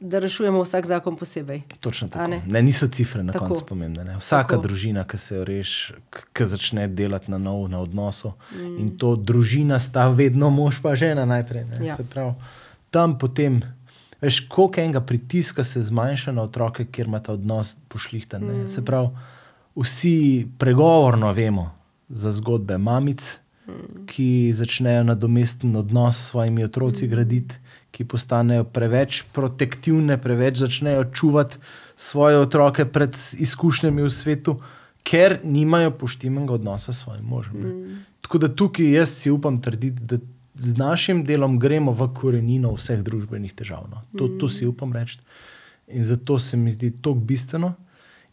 [0.00, 1.62] da rešujemo vsak zakon posebej.
[1.80, 2.26] Točno tako.
[2.26, 2.42] ne?
[2.46, 3.46] Ne, niso cifre na Tako.
[3.46, 4.04] koncu pomembne.
[4.04, 4.16] Ne.
[4.16, 4.62] Vsaka Tako.
[4.62, 5.94] družina, ki se jo reši,
[6.32, 8.32] ki začne delati na novo, na odnosu.
[8.52, 8.78] Mm.
[8.80, 11.64] In to družina sta vedno mož pa žena najprej.
[11.64, 11.86] ne.
[11.86, 11.96] Ja.
[11.96, 12.34] Se pravi,
[12.90, 13.60] tam potem.
[14.20, 18.42] Veš, koliko enega pritiska se zmanjša na otroke, kjer ima ta odnos pošlihtan.
[18.42, 18.68] Mm.
[18.68, 19.08] Se pravi,
[19.76, 21.70] vsi pregovorno vemo
[22.08, 24.06] za zgodbe mamic, mm.
[24.06, 27.10] ki začnejo nadomesten odnos s svojimi otroci mm.
[27.10, 27.54] graditi,
[27.90, 31.58] ki postanejo preveč protektivne, preveč začnejo čuvati
[31.96, 34.60] svoje otroke pred izkušnjami v svetu,
[35.02, 37.56] ker nimajo poštenega odnosa s svojim možem.
[37.56, 38.02] Mm.
[38.20, 40.18] Tako da tukaj jaz si upam trditi, da
[40.54, 43.86] z našim delom gremo v korenino vseh družbenih težav.
[43.90, 44.02] No.
[44.18, 45.20] To, to si upam reči.
[45.88, 47.74] In zato se mi zdi to bistveno.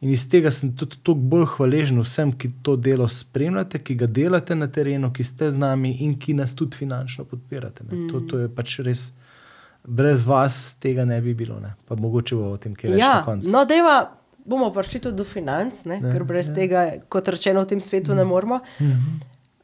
[0.01, 4.05] In iz tega sem tudi toliko bolj hvaležen vsem, ki to delo spremljate, ki ga
[4.05, 7.87] delate na terenu, ki ste z nami in ki nas tudi finančno podpirate.
[7.87, 8.05] ne.
[8.11, 9.07] To, to je pač res
[9.87, 11.59] brez vas tega ne bi bilo.
[11.63, 11.73] Ne?
[11.87, 13.51] Pa mogoče bo o tem kaj več Ja, na koncu.
[13.51, 13.95] no, deva,
[14.45, 18.27] bomo prišli tudi do financ, ne, ker brez tega, kot rečeno, v tem svetu ne
[18.27, 18.59] moremo.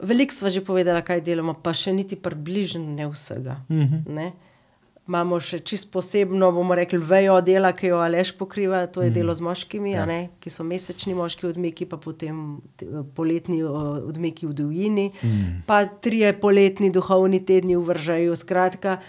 [0.03, 3.61] Veliko sva že povedala, kaj delamo, pa še niti približno ne vsega.
[3.69, 4.33] Ne.
[5.03, 9.33] Imamo še čist posebno, bomo rekli, vejo dela, ki jo Aleš pokriva, to je delo
[9.35, 10.05] z moškimi, ja.
[10.07, 15.67] ne, ki so mesečni moški odmiki, pa potem te- poletni odmiki v divjini, mm.
[15.67, 18.31] pa trije poletni duhovni tedni v Vržaju.
[18.39, 19.01] Skratka,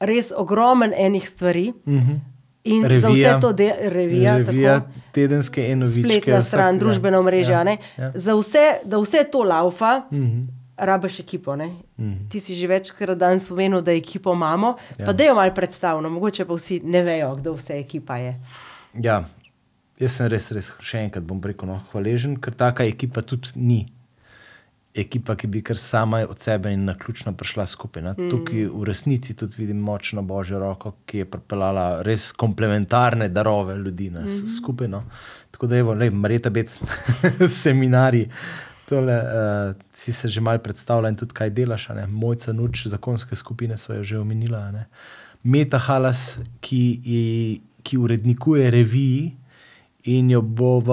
[0.00, 1.72] res ogromen enih stvari.
[1.84, 2.18] Mm -hmm.
[2.64, 6.00] In revija, za vse to dela revija, revija tako, tedenske enovičke.
[6.02, 7.52] spletna vsak- stran, družbena mreža.
[7.54, 8.12] ja, Ja.
[8.14, 10.26] Za vse, da vse to laufa, mm Mhm.
[10.26, 10.46] -hmm.
[10.78, 11.56] rabiš ekipo.
[11.56, 12.28] Mm -hmm.
[12.28, 14.76] Ti si že večkrat danes spomenul, da ekipo imamo.
[14.98, 15.06] Ja.
[15.06, 18.40] Pa da jo malo predstavljamo, mogoče pa vsi ne vejo, kdo vse ekipa je.
[18.94, 19.24] Ja,
[19.98, 23.92] jaz sem res, res še enkrat bom rekel, no, hvaležen, ker taka ekipa tudi ni.
[24.98, 28.02] Ekipa, ki bi kar sama od sebe in na ključno prišla skupaj.
[28.02, 28.30] Mm.
[28.30, 34.10] Tukaj v resnici tudi vidim močno božjo roko, ki je pripeljala res komplementarne darove ljudi
[34.10, 34.56] nas mm -hmm.
[34.56, 34.88] skupaj.
[34.88, 35.04] No.
[35.50, 36.80] Tako da, evo, le, Marita Bec,
[37.62, 38.28] seminarji.
[38.88, 41.88] Tole, uh, si se že malo predstavlja in tudi kaj delaš.
[41.88, 42.06] ne.
[42.06, 44.70] Mojca Nuč, zakonske skupine so jo že omenila.
[44.70, 44.86] ne.
[45.42, 49.36] Meta Halas, ki, je, ki urednikuje reviji
[50.04, 50.90] in jo bo v,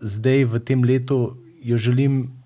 [0.00, 2.41] zdaj v tem letu, jo želim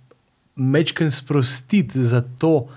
[0.56, 2.70] mečken sprostiti za to, uh,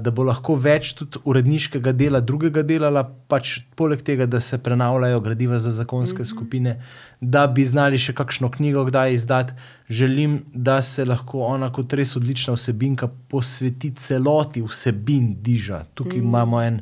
[0.00, 5.20] da bo lahko več tudi uredniškega dela, drugega delala, pač poleg tega, da se prenavljajo
[5.20, 6.30] gradiva za zakonske mm -hmm.
[6.30, 6.82] skupine,
[7.20, 9.52] da bi znali še kakšno knjigo kdaj izdati.
[9.88, 15.84] Želim, da se lahko ona kot res odlična vsebinka posveti celoti vsebin Diža.
[15.94, 16.24] Tukaj mm.
[16.24, 16.80] imamo en.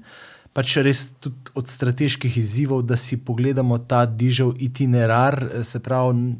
[0.52, 6.36] Pač res tudi od strateških izzivov, da si pogledamo ta dižev itinerar, eh, se pravi,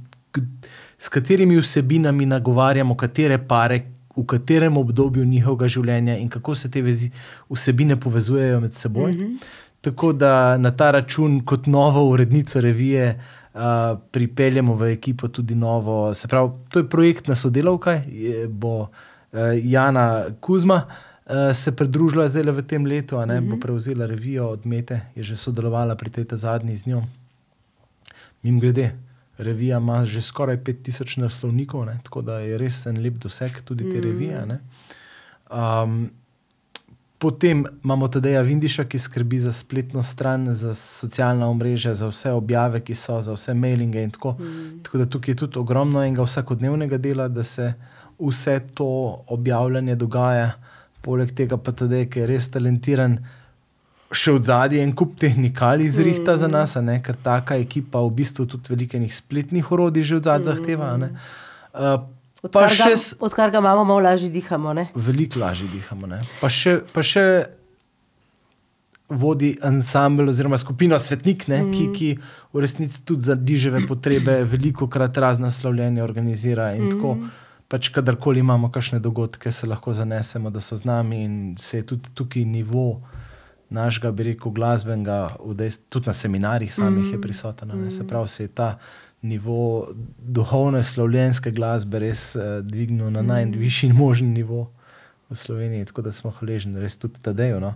[0.99, 3.83] s katerimi vsebinami nagovarjamo, katere pare,
[4.17, 7.11] v katerem obdobju njihovega življenja in kako se te vezi,
[7.53, 9.13] vsebine povezujejo med seboj.
[9.13, 9.49] Mm -hmm.
[9.81, 13.21] Tako da na ta račun, kot novo urednico revije,
[13.55, 16.15] uh, pripeljemo v ekipo tudi novo.
[16.15, 18.89] Se pravi, to je projektna sodelavka, je, bo uh,
[19.63, 20.83] Jana Kuzma.
[21.27, 23.51] Uh, se pridružila zdaj v tem letu, a ne, mm -hmm.
[23.51, 27.03] bo prevzela revijo od Mete, je že sodelovala pri tej zadnji z njo.
[28.43, 28.93] Mim grede,
[29.39, 33.91] revija ima že skoraj 5000 naslovnikov, ne, tako da je res en lep doseg tudi
[33.91, 34.39] te revije.
[34.39, 34.61] a ne.
[35.51, 36.11] Um,
[37.19, 42.83] Potem imamo Tadeja Vindiša, ki skrbi za spletno stran, za socialna omrežja, za vse objave,
[42.85, 44.35] ki so, za vse mailinge in tako.
[44.39, 44.83] Mm.
[44.85, 47.73] Tako da tukaj je tudi ogromno enega vsakodnevnega dela, da se
[48.19, 50.53] vse to objavljanje dogaja.
[51.01, 53.17] Poleg tega pa Tadej, ki je res talentiran,
[54.15, 56.39] še od zadaj en kup tehnikali zrihta mm.
[56.39, 57.01] za nas, ne?
[57.03, 60.51] ker taka ekipa v bistvu tudi velikih spletnih orodij že od zadaj mm.
[60.55, 60.97] zahteva.
[60.97, 61.11] ne.
[61.75, 62.07] Uh,
[62.43, 64.73] pa Odkar še ga, s- odkar ga imamo, malo lažje dihamo.
[64.73, 64.89] Ne?
[64.95, 66.07] veliko lažje dihamo.
[66.07, 66.21] Ne?
[66.41, 67.47] Pa še, pa še
[69.09, 71.73] vodi ansambl oziroma skupino Svetnik, ne, mm.
[71.73, 72.09] ki, ki
[72.55, 76.73] v resnici tudi za diževe potrebe veliko krat razna slavljenja organizira.
[76.75, 76.91] In mm.
[76.95, 77.17] tako,
[77.71, 81.87] pač kadarkoli imamo kakšne dogodke, se lahko zanesemo, da so z nami in se je
[81.87, 83.01] tudi tukaj nivo.
[83.71, 85.37] Našega, bi rekel, glasbenega,
[85.89, 87.13] tudi na seminarjih samih mm.
[87.13, 87.69] je prisoten.
[87.75, 87.91] ne.
[87.91, 88.79] Se pravi, se je ta
[89.23, 89.89] nivo
[90.19, 94.71] duhovne slovenske glasbe res uh, dvignil na najvišji možni nivo
[95.31, 97.61] v Sloveniji, tako da smo hvaležni, res tudi Tadeju.
[97.61, 97.75] No.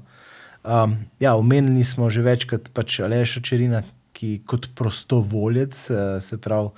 [0.62, 3.82] Um, ja, omenili smo že večkrat pač Aleša Čerina,
[4.12, 6.70] ki kot prostovoljec, uh, se pravi,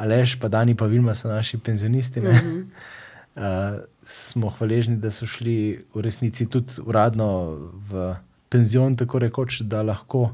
[0.00, 2.20] Aleš, pa Dani, pa Vilma so naši penzionisti.
[2.20, 2.64] Mm -hmm.
[3.36, 7.56] uh, smo hvaležni, da so šli v resnici tudi uradno
[7.90, 8.14] v
[8.50, 10.30] penzion, tako rekoč, da lahko.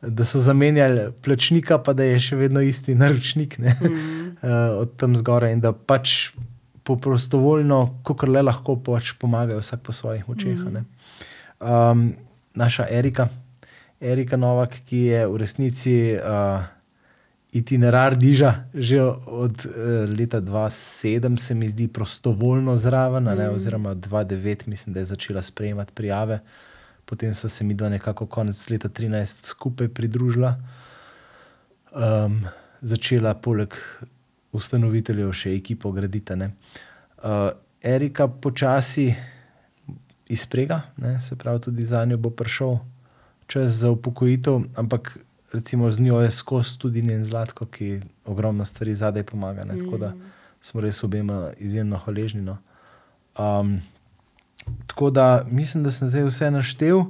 [0.00, 4.30] Da so zamenjali plačnika, pa da je še vedno isti naročnik ne, mm.
[4.40, 6.30] uh, od tam zgoraj, in da pač
[6.96, 10.56] prostovoljno, kot le lahko, pač pomagajo vsak po svojih močeh.
[10.56, 10.86] Mm.
[11.60, 12.04] Um,
[12.56, 13.28] naša Erika,
[14.00, 16.64] Erika Novak, ki je v resnici uh,
[17.52, 23.38] itinerar diža, že od uh, leta 2007, se mi zdi, prostovoljno zraven, mm.
[23.38, 26.40] ne, oziroma 2009, mislim, da je začela sprejemati prijave.
[27.10, 30.54] Potem so se mi dva nekako konec leta 2013 skupaj pridružila,
[31.90, 32.36] um,
[32.80, 33.74] začela poleg
[34.54, 36.36] ustanoviteljev še ekipo graditi.
[36.38, 37.50] Uh,
[37.82, 39.10] Erika počasi
[40.30, 42.78] izprega, ne, se pravi, tudi za njo bo prišel
[43.50, 45.18] čas za upokojitev, ampak
[45.52, 49.64] recimo z njo je skozi tudi njen zlatko, ki ogromno stvari zadaj pomaga.
[49.64, 50.12] Ne, tako da
[50.62, 52.42] smo res obema izjemno hvaležni.
[52.42, 52.58] No.
[53.38, 53.80] Um,
[54.86, 57.04] Tako da mislim, da sem zdaj vse naštel.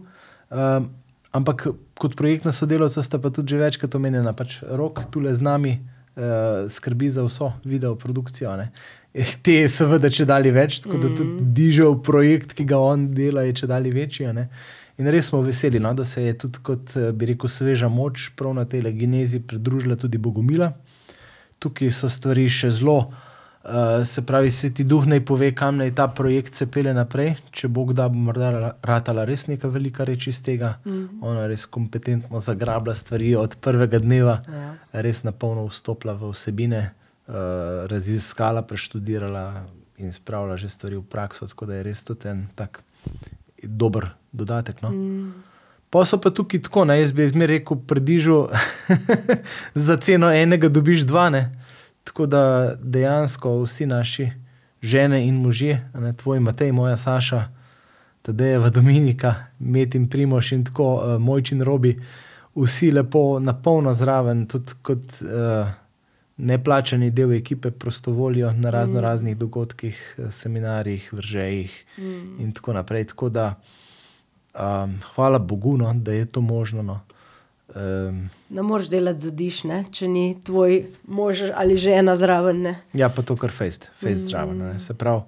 [0.51, 0.91] Um,
[1.33, 1.67] ampak
[1.99, 4.33] kot projektna sodelavca sta pa tudi že večkrat omenjena.
[4.33, 8.57] Pač rok tukaj z nami uh, skrbi za vso video produkcijo.
[8.57, 8.71] Ne.
[9.15, 13.43] Eh, Te seveda če dali več, tako da tudi dižev projekt, ki ga on dela,
[13.49, 14.29] je če dali večji.
[15.01, 18.31] In res smo veseli, no, da se je tudi, kot eh, bi rekel, sveža moč
[18.37, 20.75] prav na tej genezi pridružila tudi Bogomila.
[21.61, 23.11] Tukaj so stvari še zelo,
[23.65, 27.35] uh, se pravi, sveti duh naj pove, kam naj ta projekt se pele naprej.
[27.51, 31.19] Če bo kdaj bo morda ratala res neka velika reč iz tega, mm -hmm.
[31.21, 34.75] ona res kompetentno zagrabila stvari od prvega dneva, ja.
[34.93, 36.91] res na polno vstopila v vsebine,
[37.29, 37.35] uh,
[37.87, 39.67] raziskala, preštudirala
[39.99, 41.47] in spravila že stvari v prakso.
[41.47, 42.83] Tako da je res tudi en tak
[43.63, 44.83] dober dodatek.
[44.83, 44.91] No?
[44.91, 45.33] Mm.
[45.91, 48.47] Pa so pa tukaj tako, ne, jaz bi izmer rekel, predižu
[49.75, 51.31] za ceno enega dobiš dva.
[51.31, 51.60] Ne.
[52.05, 54.31] Tako da dejansko vsi naši
[54.83, 57.45] žene in možje, ne, tvoj Matej, moja Saša,
[58.27, 61.97] v Dominika, Metin Primoš in tako uh, mojčin robi,
[62.55, 65.71] vsi lepo, napolno zraven, tudi kot uh,
[66.37, 69.03] neplačani del ekipe, prostovoljo na razno mm.
[69.03, 72.41] raznih dogodkih, seminarjih, vržejih mm.
[72.41, 73.05] in tako naprej.
[73.05, 73.55] Tako da,
[74.55, 76.83] um, hvala Bogu, no, da je to možno.
[76.83, 77.01] No.
[77.75, 79.85] Um, ne moreš delati za diš, ne?
[79.95, 82.63] če ni tvoj mož ali žena zraven.
[82.67, 82.75] Ne?
[82.99, 84.31] Ja, pa to kar fejst, fejst mm.
[84.33, 84.59] zraven.
[84.59, 84.79] Ne?
[84.83, 85.23] Se pravi,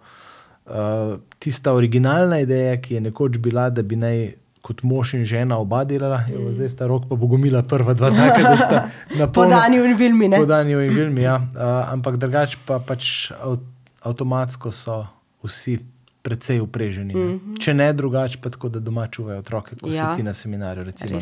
[0.67, 4.25] uh, tista originalna ideja, ki je nekoč bila, da bi naj
[4.63, 6.49] kot mož in žena oba delala, mm.
[6.49, 8.83] je zdaj sta rok pa bogomila prva dva, taka, da sta
[9.21, 9.47] na pol.
[9.47, 10.31] Podanju in filmi.
[10.35, 11.39] Podanju in filmi, ja.
[11.39, 13.31] Uh, ampak drugače pa pač
[14.03, 15.05] avtomatsko so
[15.47, 15.79] vsi.
[16.23, 17.15] Predvsej upreženi.
[17.15, 17.57] Mm -hmm.
[17.59, 20.15] Če ne drugače, pa tako, da doma čuvajo otroke, ko ja.
[20.15, 20.85] si ti na seminarju.
[20.85, 21.19] Recimo,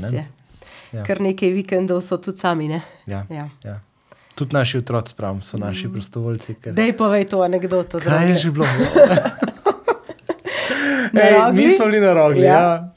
[0.93, 1.05] ja.
[1.07, 2.71] Ker nekaj vikendov so tudi sami.
[3.07, 3.27] Ja.
[3.31, 3.49] Ja.
[3.65, 3.81] Ja.
[4.35, 5.93] Tudi naši otroci, pravim, so naši mm.
[5.93, 6.55] prostovoljci.
[6.55, 6.75] Ker...
[6.75, 7.99] Dej povej to anegdoto.
[7.99, 8.67] Kaj je že bilo?
[11.13, 12.41] Ej, mi smo bili na rogi.
[12.41, 12.53] Ja.
[12.53, 12.91] Ja.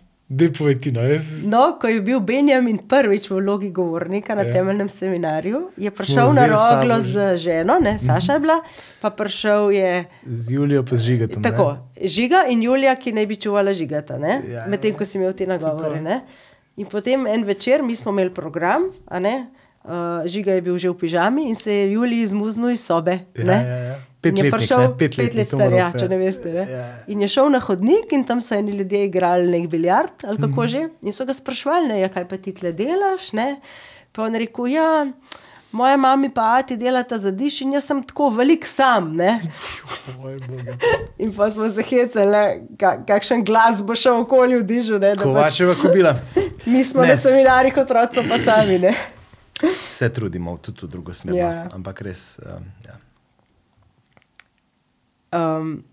[0.94, 1.46] No, jaz...
[1.46, 4.54] no, ko je bil Benjamin prvič v vlogi govornika na ja.
[4.54, 8.56] temeljnem seminarju, je prišel na roglo z ženo, ne, Saša je bila,
[9.02, 11.44] pa prišel je z Julijo, pa z žigatom.
[11.44, 12.08] Tako, ne?
[12.08, 16.02] žiga in Julija, ki naj bi čuvala žigata, ja, medtem ko si imel te nagovore.
[16.76, 21.46] In potem en večer, mi smo imeli program, uh, žiga je bil že v pižami
[21.50, 23.20] in se je Julij izmuznil iz sobe.
[23.38, 23.96] Ja, ja, ja.
[24.24, 26.48] Pet je prišel, pet, pet let star, ja, če ne veste.
[26.48, 26.64] Ne?
[26.72, 26.86] Ja.
[27.12, 30.48] In je šel na hodnik in tam so eni ljudje igrali nek biljard ali kako
[30.48, 30.72] mm -hmm.
[30.72, 30.90] že.
[31.02, 33.34] In so ga sprašvali, ne, ja, kaj pa ti tle delaš.
[33.34, 33.60] Ne?
[34.12, 35.12] Pa on rekel, ja
[35.74, 39.18] moja mama pa ti delata za diš in jaz sem tako velik sam.
[41.18, 42.68] in pa smo se hecali,
[43.08, 45.00] kakšen glas bo šel okoli v dižu.
[45.24, 45.82] Kovačeva pač...
[45.82, 46.16] kobila.
[46.72, 47.08] Mi smo ne.
[47.08, 48.80] na seminarjih otroci, pa sami.
[48.80, 48.94] Ne?
[49.80, 51.40] Se trudimo tudi v drugo smer, no.
[51.40, 51.68] ja.
[51.74, 52.40] ampak res.
[52.46, 52.96] Um, ja.
[55.40, 55.84] um,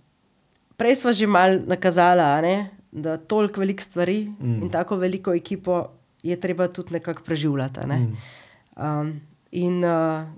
[0.77, 4.63] prej smo že malo nakazali, da toliko velikih stvari mm.
[4.63, 5.87] in tako veliko ekipo
[6.23, 7.81] je treba tudi nekako preživljati.
[7.87, 7.99] Ne?
[7.99, 8.17] Mm.
[8.77, 10.29] Um, In uh,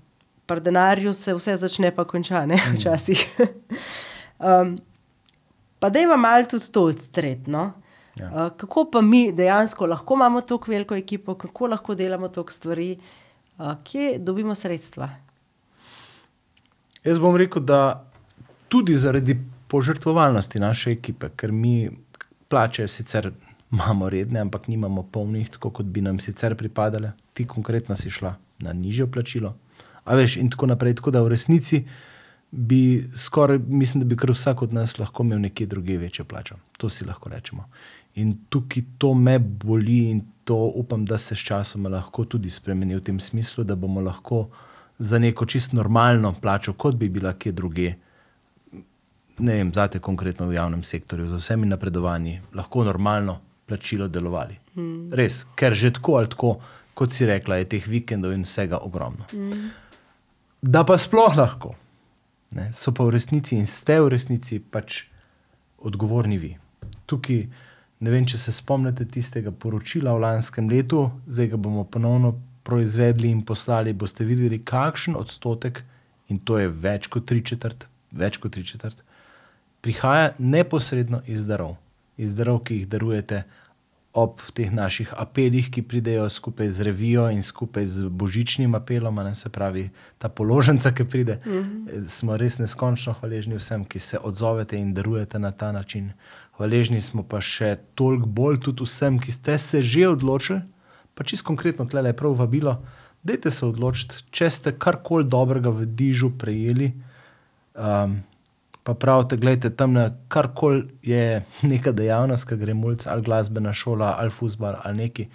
[0.47, 2.77] pri denarju se vse začne, pa konča, ne mm.
[2.77, 3.27] včasih.
[4.49, 4.77] um,
[5.79, 7.73] pa da ima malo tudi to odstretno.
[8.17, 8.27] Ja.
[8.29, 12.99] Uh, kako pa mi dejansko lahko imamo tako veliko ekipo, kako lahko delamo toliko stvari,
[13.59, 15.09] uh, kje dobimo sredstva?
[17.05, 18.05] Jaz bom rekel, da
[18.69, 19.37] tudi zaradi
[19.69, 21.91] požrtvovalnosti naše ekipe, ker mi
[22.49, 23.33] plače sicer
[23.73, 28.35] imamo redne, ampak nimamo polnih, tako kot bi nam sicer pripadale, ti konkretno si šla
[28.63, 29.55] na nižjo plačilo.
[30.05, 30.97] A veš, in tako naprej.
[30.99, 31.85] Tako da v resnici
[32.51, 36.57] bi skoraj, mislim, da bi kar vsak od nas lahko imel nekje drugje večjo plačo.
[36.79, 37.69] To si lahko rečemo.
[38.15, 42.97] In tukaj to me boli, in to upam, da se s časom lahko tudi spremeni
[42.97, 44.49] v tem smislu, da bomo lahko
[44.99, 47.95] za neko čisto normalno plačo, kot bi bila kje drugje,
[49.39, 54.59] ne vem, zate konkretno v javnem sektorju, z vsemi napredovanji, lahko normalno plačilo delovali.
[54.75, 55.09] Hmm.
[55.13, 56.57] Res, ker že tako ali tako
[56.95, 59.29] kot si rekla, je teh vikendov in vsega ogromno.
[59.33, 59.71] Mm.
[60.63, 61.75] Da pa sploh lahko,
[62.55, 65.05] ne, so pa v resnici in ste v resnici pač
[65.83, 66.53] odgovorni vi.
[67.11, 67.41] Tukaj
[68.03, 72.35] ne vem, če se spomnite tistega poročila v lanskem letu, zdaj ga bomo ponovno
[72.67, 73.95] proizvedli in poslali.
[73.95, 75.83] Boste videli, kakšen odstotek,
[76.31, 79.03] in to je več kot tri četrt, več kot tri četrt,
[79.83, 81.77] prihaja neposredno iz darov,
[82.17, 83.43] iz darov, ki jih darujete
[84.13, 89.35] ob teh naših apelih, ki pridejo skupaj z revijo in skupaj z božičnim apelom, ne,
[89.35, 89.89] se pravi
[90.19, 92.09] ta položnica, ki pride, mm -hmm.
[92.09, 96.13] smo res neskončno hvaležni vsem, ki se odzovete in darujete na ta način.
[96.57, 100.61] Hvaležni smo pa še toliko bolj tudi vsem, ki ste se že odločili,
[101.15, 102.83] pa čisto konkretno tle je prav vabilo.
[103.23, 106.93] Dajte se odločiti, če ste karkoli dobrega v dižu prejeli.
[107.75, 108.23] Um,
[108.83, 114.17] pa pravite, gledajte, tam na karkoli je neka dejavnost, ki gre mulj, ali glasbena šola,
[114.19, 115.29] ali fusbal, ali neki.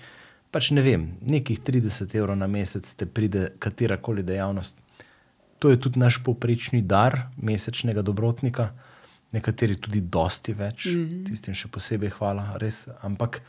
[0.52, 4.76] Pač ne vem, nekih 30 evrov na mesec te pride katerakoli dejavnost.
[5.60, 8.72] To je tudi naš povprečni dar mesečnega dobrotnika.
[9.32, 11.24] nekateri tudi dosti več, mm -hmm.
[11.28, 12.88] tistim še posebej hvala, res.
[13.02, 13.42] Ampak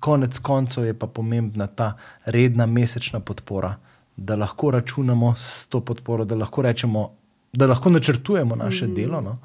[0.00, 3.76] konec koncev je pa pomembna ta redna mesečna podpora,
[4.16, 7.10] da lahko računamo s to podporo, da lahko rečemo,
[7.52, 9.20] da lahko načrtujemo naše mm delo.
[9.20, 9.38] No?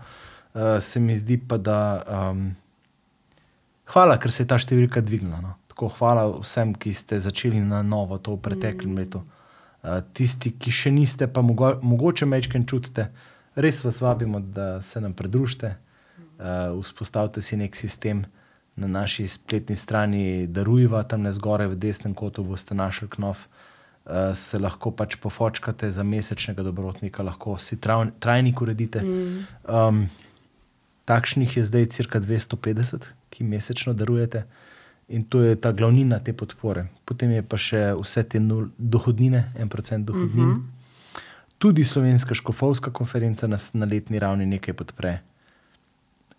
[0.53, 2.03] Uh, se mi zdi pa, da.
[2.31, 2.55] Um,
[3.85, 5.41] hvala, ker se je ta številka dvignila.
[5.41, 5.55] No?
[5.67, 8.97] Tako hvala vsem, ki ste začeli na novo to v preteklem mm.
[8.97, 9.23] letu.
[9.83, 13.11] Uh, tisti, ki še niste, pa mogo, mogoče mečken čutite,
[13.55, 18.25] res vas vabimo, da se nam pridružite, uh, vzpostavite si nek sistem
[18.77, 23.37] na naši spletni strani, darujva tam ne zgoraj v desnem kotu, boste našli knov.
[23.37, 23.66] Uh,
[24.35, 27.77] se lahko pač pofočkate za mesečnega dobrotnika, lahko si
[28.19, 29.01] trajnik uredite.
[29.01, 29.43] Mm.
[29.67, 30.07] Um,
[31.05, 34.45] takšnih je zdaj cirka 250, ki mesečno darujete.
[35.07, 36.87] In to je ta glavnina te podpore.
[37.07, 40.45] Potem je pa še vse te nul, dohodnine, en procent dohodnin.
[40.45, 41.21] Mm -hmm.
[41.57, 45.19] Tudi slovenska škofovska konferenca nas na letni ravni nekaj podpre.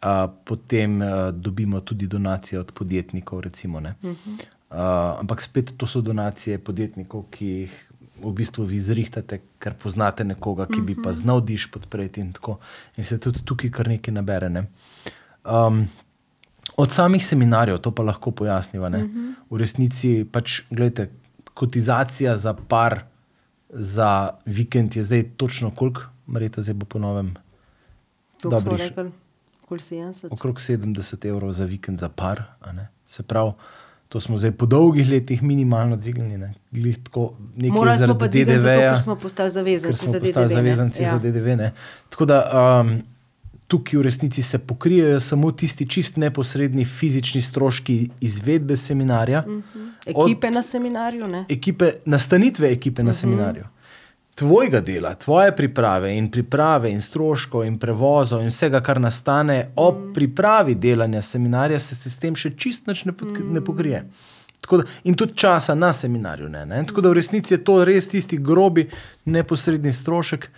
[0.03, 3.41] Uh, potem uh, dobimo tudi donacije od podjetnikov.
[3.41, 4.45] Recimo, uh -huh.
[4.71, 7.77] Uh, ampak spet to so donacije podjetnikov, ki jih
[8.19, 11.19] v bistvu vi zrihtate, ker poznate nekoga, ki bi pa mhm.
[11.21, 12.21] znal diš podpreti.
[12.21, 12.33] In,
[12.97, 14.51] in se tudi tukaj kar nekaj nabere.
[14.51, 14.67] Ne?
[15.45, 15.87] Um,
[16.77, 18.87] od samih seminarjev, to pa lahko pojasnimo.
[18.87, 19.05] Uh mhm.
[19.05, 19.35] -huh.
[19.51, 21.11] V resnici pač, gledajte,
[21.55, 23.05] kotizacija za par
[23.69, 27.35] za vikend je zdaj točno koliko, Marita, zdaj bo po novem.
[28.43, 28.93] Dobrih,
[30.31, 32.43] okrog 70 evrov za vikend za par.
[33.07, 33.53] Se pravi,
[34.09, 36.49] to smo zdaj po dolgih letih minimalno dvignili.
[37.71, 40.47] Morali smo pa DDV, ker smo postali zavezanci za DDV.
[40.49, 41.11] Zavezanci ja.
[41.11, 41.71] za DDV
[42.09, 42.41] Tako da
[42.81, 43.03] um,
[43.67, 49.45] tukaj v resnici se pokrijejo samo tisti čist neposredni fizični stroški izvedbe seminarja.
[49.47, 49.63] Uh mhm.
[49.75, 49.89] -huh.
[50.07, 51.29] Ekipe od, na seminarju.
[51.29, 51.45] Ne?
[51.49, 53.17] Ekipe, nastanitve ekipe na uh mhm.
[53.17, 53.21] -huh.
[53.21, 53.65] seminarju.
[54.39, 59.97] Tvojega dela, tvoje priprave in priprave in stroškov in prevozov in vsega, kar nastane ob
[59.99, 60.13] mm.
[60.15, 63.49] pripravi delanja seminarja, se s tem še čist ne, mm.
[63.57, 64.05] ne pokrije.
[64.63, 66.49] Da, in tudi časa na seminarju.
[66.55, 66.85] Ne, ne?
[66.87, 68.87] Tako da v resnici je to res tisti grobi,
[69.27, 70.51] neposredni strošek.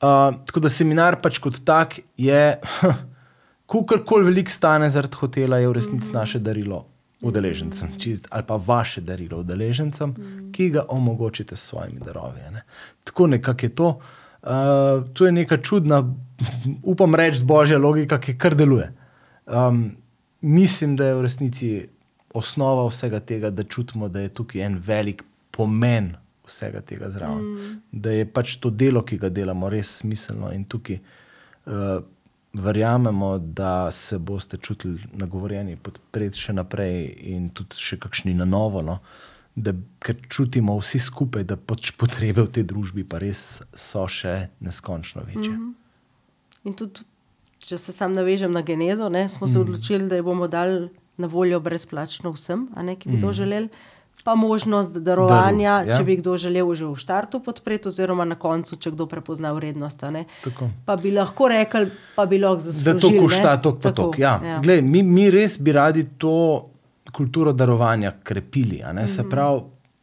[0.00, 2.44] Uh, tako da seminar pač kot tak je,
[3.86, 6.86] kar koli stane zaradi hotela, je v resnici mm naše darilo
[7.20, 10.52] udeležencem, čist, ali pa vaše darilo udeležencem, mm.
[10.52, 12.40] ki ga omogočite s svojimi darovi.
[12.52, 12.62] Ne.
[13.04, 13.88] Tako nekako je to.
[14.42, 16.14] Uh, to je neka čudna,
[16.92, 18.92] upam reči, božja logika, ki kar deluje.
[19.46, 19.90] Um,
[20.40, 21.88] mislim, da je v resnici
[22.34, 26.14] osnova vsega tega, da čutimo, da je tukaj en velik pomen
[26.46, 27.44] vsega tega zraven.
[27.44, 27.76] Mm.
[27.92, 31.00] Da je pač to delo, ki ga delamo, res smiselno in tukaj.
[31.66, 32.00] Uh,
[32.52, 38.82] verjamemo, da se boste čutili nagovorjeni podpreti še naprej in tudi še kakšni na novo.
[38.82, 38.98] No?
[39.54, 44.50] Da, ker čutimo vsi skupaj, da pač potrebe v tej družbi pa res so še
[44.60, 45.52] neskončno večje.
[45.52, 45.74] Mm -hmm.
[46.64, 47.00] In tudi,
[47.58, 49.66] če se sam navežem na genezo, ne, smo se mm -hmm.
[49.66, 53.20] odločili, da jo bomo dali na voljo brezplačno vsem, ne, ki bi mm -hmm.
[53.20, 53.36] to mhm.
[53.36, 53.68] želeli
[54.24, 55.96] pa možnost darovanja, Daru, ja.
[55.96, 60.04] če bi kdo želel že v startu podpreti, oziroma na koncu, če kdo prepozna vrednost.
[60.84, 62.92] Pa bi lahko rekel, pa bi lahko zaslužil.
[62.92, 64.10] Da to košta, to pa to.
[64.18, 64.40] Ja.
[64.44, 64.60] Ja.
[64.62, 66.70] Glej, mi, mi res bi radi to
[67.12, 68.82] kulturo darovanja krepili.
[68.84, 69.06] Mm -hmm.
[69.06, 69.30] Se mhm.
[69.30, 69.60] pravi.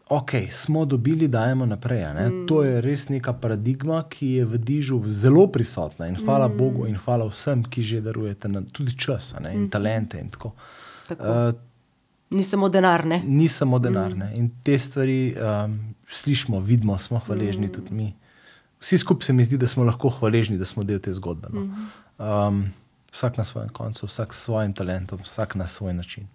[0.10, 2.04] Ok, smo dobili, dajemo naprej.
[2.04, 2.48] Mm.
[2.48, 6.08] To je res neka paradigma, ki je v dižu zelo prisotna.
[6.08, 6.58] In hvala mm.
[6.58, 9.70] Bogu, in hvala vsem, ki že darujete tudi čas ne, in mm.
[9.70, 10.20] talente.
[10.20, 10.54] In tako.
[11.08, 11.24] Tako.
[11.24, 11.67] Uh,
[12.30, 13.06] Ni samo denar.
[13.06, 13.22] Ne?
[13.26, 14.16] Ni samo denar.
[14.16, 14.32] Mm.
[14.36, 15.78] In te stvari um,
[16.10, 17.74] slišimo, vidimo, smo hvaležni mm.
[17.74, 18.14] tudi mi.
[18.80, 21.48] Vsi skupaj se mi zdi, da smo lahko hvaležni, da smo del te zgodbe.
[21.54, 21.62] No?
[21.62, 21.88] Mm.
[22.18, 22.64] Um,
[23.14, 26.28] vsak na svojem koncu, vsak s svojim talentom, vsak na svoj način.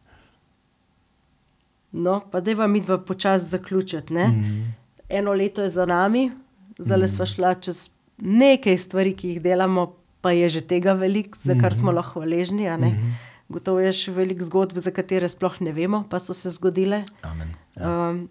[1.92, 4.14] No, pa da vam midva počasi zaključiti.
[4.14, 4.74] Mm.
[5.08, 6.30] Eno leto je za nami,
[6.78, 7.08] zdaj mm.
[7.08, 11.72] smo šli čez nekaj stvari, ki jih delamo, pa je že tega veliko, za kar
[11.72, 11.74] mm.
[11.74, 12.68] smo lahko hvaležni.
[13.52, 17.02] Gotovo je še veliko zgodb, za katere sploh ne vemo, pa so se zgodile.
[17.22, 17.32] Ja.
[17.76, 18.24] Um,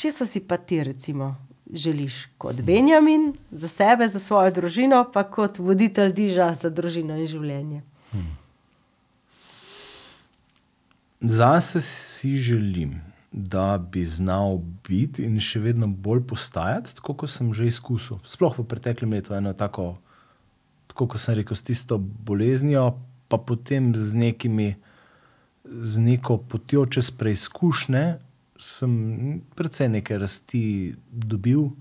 [0.00, 1.34] če si pa ti, recimo,
[1.72, 7.28] želiš kot Benjamin, za sebe, za svojo družino, pa kot voditelj diža za družino in
[7.30, 7.82] življenje.
[8.12, 8.32] Hmm.
[11.24, 13.00] Zase si želim,
[13.32, 18.20] da bi znal biti in še vedno bolj postajati, tako kot sem že izkusil.
[18.28, 19.96] Sploh v preteklem letu, eno tako,
[20.92, 22.92] tako kot sem rekel, s tisto boleznijo
[23.34, 24.76] pa potem z, nekimi,
[25.66, 28.04] z neko potjo čez preizkušnje,
[28.54, 28.92] sem
[29.58, 31.74] precej nekaj rasti dobil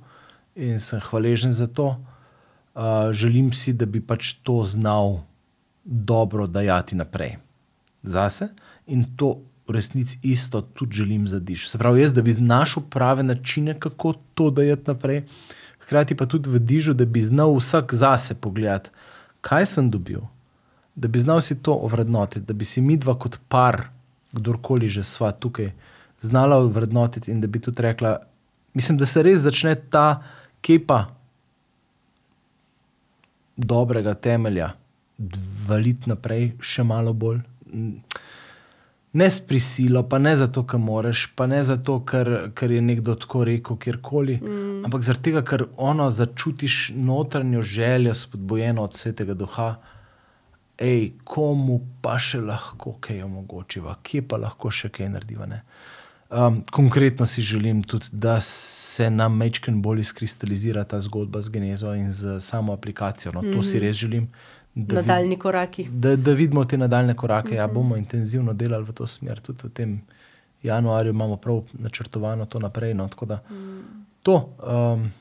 [0.58, 2.02] in sem hvaležen za to.
[2.74, 5.22] Uh, želim si, da bi pač to znal
[5.86, 7.38] dobro dajati naprej
[8.02, 8.50] zase
[8.90, 11.70] in to v resnici isto tudi želim za diš.
[11.70, 15.24] Se pravi, jaz, da bi našel prave načine, kako to dajati naprej,
[15.80, 18.90] hkrati pa tudi v dižu, da bi znal vsak zase pogledati,
[19.42, 20.26] kaj sem dobil,
[20.96, 23.88] da bi znal si to ovrednotiti, da bi si mi dva kot par,
[24.32, 25.72] kdorkoli že sva tukaj,
[26.22, 28.18] znala ovrednotiti in da bi tudi rekla,
[28.74, 30.24] mislim, da se res začne ta
[30.62, 31.06] kepa
[33.58, 34.74] dobrega temelja
[35.68, 37.42] valiti naprej, še malo bolj.
[39.14, 43.14] Ne s prisilo, pa ne zato, ker moraš, pa ne zato, ker, ker je nekdo
[43.20, 44.80] tako rekel, kjerkoli, mm.
[44.88, 49.76] ampak zaradi tega, ker ono začutiš notranjo željo, spodbojeno od svetega duha,
[50.80, 55.48] hej, komu pa še lahko kaj omogočiva, kje pa lahko še kaj narediva.
[56.34, 61.94] Um, konkretno si želim tudi, da se nam mečken bolj izkristalizira ta zgodba z genezo
[61.94, 63.32] in z samo aplikacijo.
[63.36, 63.64] No, to mm.
[63.64, 63.86] si mhm.
[63.86, 64.28] res želim.
[64.76, 65.86] Nadaljni koraki.
[65.92, 67.48] Da, da vidimo te nadaljne korake.
[67.48, 67.58] Mm -hmm.
[67.58, 67.74] ja, mhm.
[67.74, 69.40] bomo intenzivno delali v to smer.
[69.40, 70.02] Tudi v tem
[70.64, 72.94] januarju imamo prav načrtovano to naprej.
[72.94, 73.84] No, da, mm.
[74.24, 74.50] to,
[74.96, 75.12] um,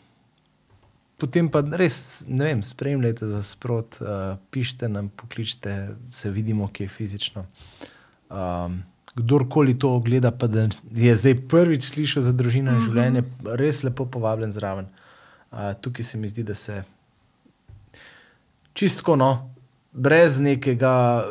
[1.23, 6.89] potem pa res, ne vem, spremljajte za sprot, uh, pišite nam, pokličite, se vidimo, ki
[6.89, 7.45] je fizično.
[8.27, 8.81] Um,
[9.14, 12.89] kdorkoli to ogleda, pa da je zdaj prvič slišal za družino in mm -hmm.
[12.89, 13.23] življenje,
[13.61, 14.91] res lepo povabljen zraven.
[15.53, 16.83] Uh, tukaj se mi zdi, da se
[18.73, 19.51] čistko, no,
[19.93, 21.25] brez nekega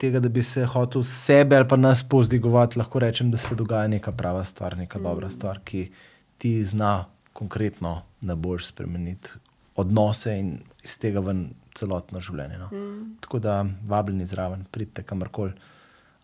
[0.00, 3.88] tega, da bi se hotel sebe ali pa nas pozdigovati, lahko rečem, da se dogaja
[3.88, 5.02] neka prava stvar, neka mm.
[5.02, 5.90] dobra stvar, ki
[6.38, 9.30] ti zna konkretno na boljš spremeniti
[9.76, 12.58] odnose in iz tega ven celotno življenje.
[12.58, 12.68] No.
[12.72, 13.04] Mm.
[13.20, 15.52] Tako da vabljeni zraven, pridite kamorkoli.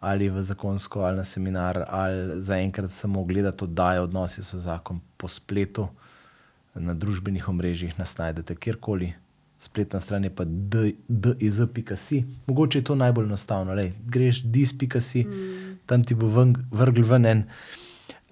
[0.00, 5.28] Ali v zakonsko, ali na seminar, ali zaenkrat samo gledati oddaje, odnosi so zakon po
[5.28, 5.88] spletu,
[6.74, 9.14] na družbenih omrežjih, nas najdete kjerkoli
[9.58, 10.44] spletna stran je pa
[11.08, 12.22] diz.com.
[12.46, 13.74] Mogoče je to najbolj enostavno.
[13.74, 15.78] Lej, greš diz.com, mm.
[15.86, 16.28] tam ti bo
[16.70, 17.44] vrgl ven en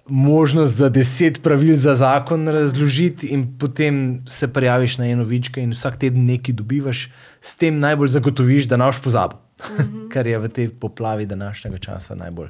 [0.07, 5.73] možnost za deset pravil za zakon razložiti, in potem se prijaviš na eno vičko, in
[5.73, 7.09] vsak teden nekaj dobivaš,
[7.41, 9.35] s tem najbolj zagotoviš, da naš pozabi.
[9.35, 10.09] Mm -hmm.
[10.13, 12.49] Kar je v tej poplavi današnjega časa najbolj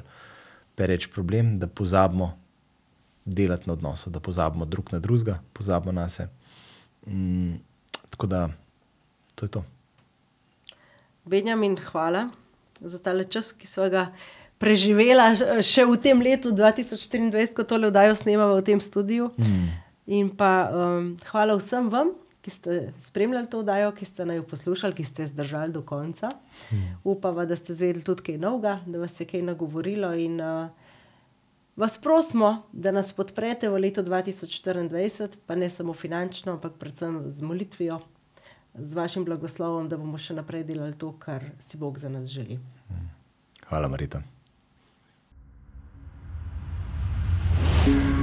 [0.74, 2.38] pereč problem, da pozabimo
[3.24, 6.30] delati na odnosu, da pozabimo drug na drugega, pozabimo na sebe.
[7.06, 7.54] Mm,
[8.10, 8.48] tako da
[9.34, 9.64] to je to.
[11.24, 12.28] Benjamin, hvala
[12.80, 14.06] za ta čas, ki smo ga
[14.58, 19.32] preživeli še v tem letu 2024, ko tole oddajo snemamo v tem studiu.
[19.36, 19.66] Mm.
[20.06, 24.94] In pa um, hvala vsem vam, ki ste spremljali to oddajo, ki ste naj poslušali,
[24.94, 26.30] ki ste zdržali do konca.
[26.70, 26.98] Mm.
[27.02, 30.14] Upam, da ste zvedeli tudi kaj novega, da vas je kaj nagovorilo.
[30.14, 30.86] In, uh,
[31.76, 37.44] Vas prosimo, da nas podprete v letu 2024, pa ne samo finančno, ampak predvsem z
[37.44, 37.98] molitvijo,
[38.74, 42.56] z vašim blagoslovom, da bomo še naprej delali to, kar si Bog za nas želi.
[43.68, 44.22] Hvala, Marita.
[47.86, 48.15] Bye.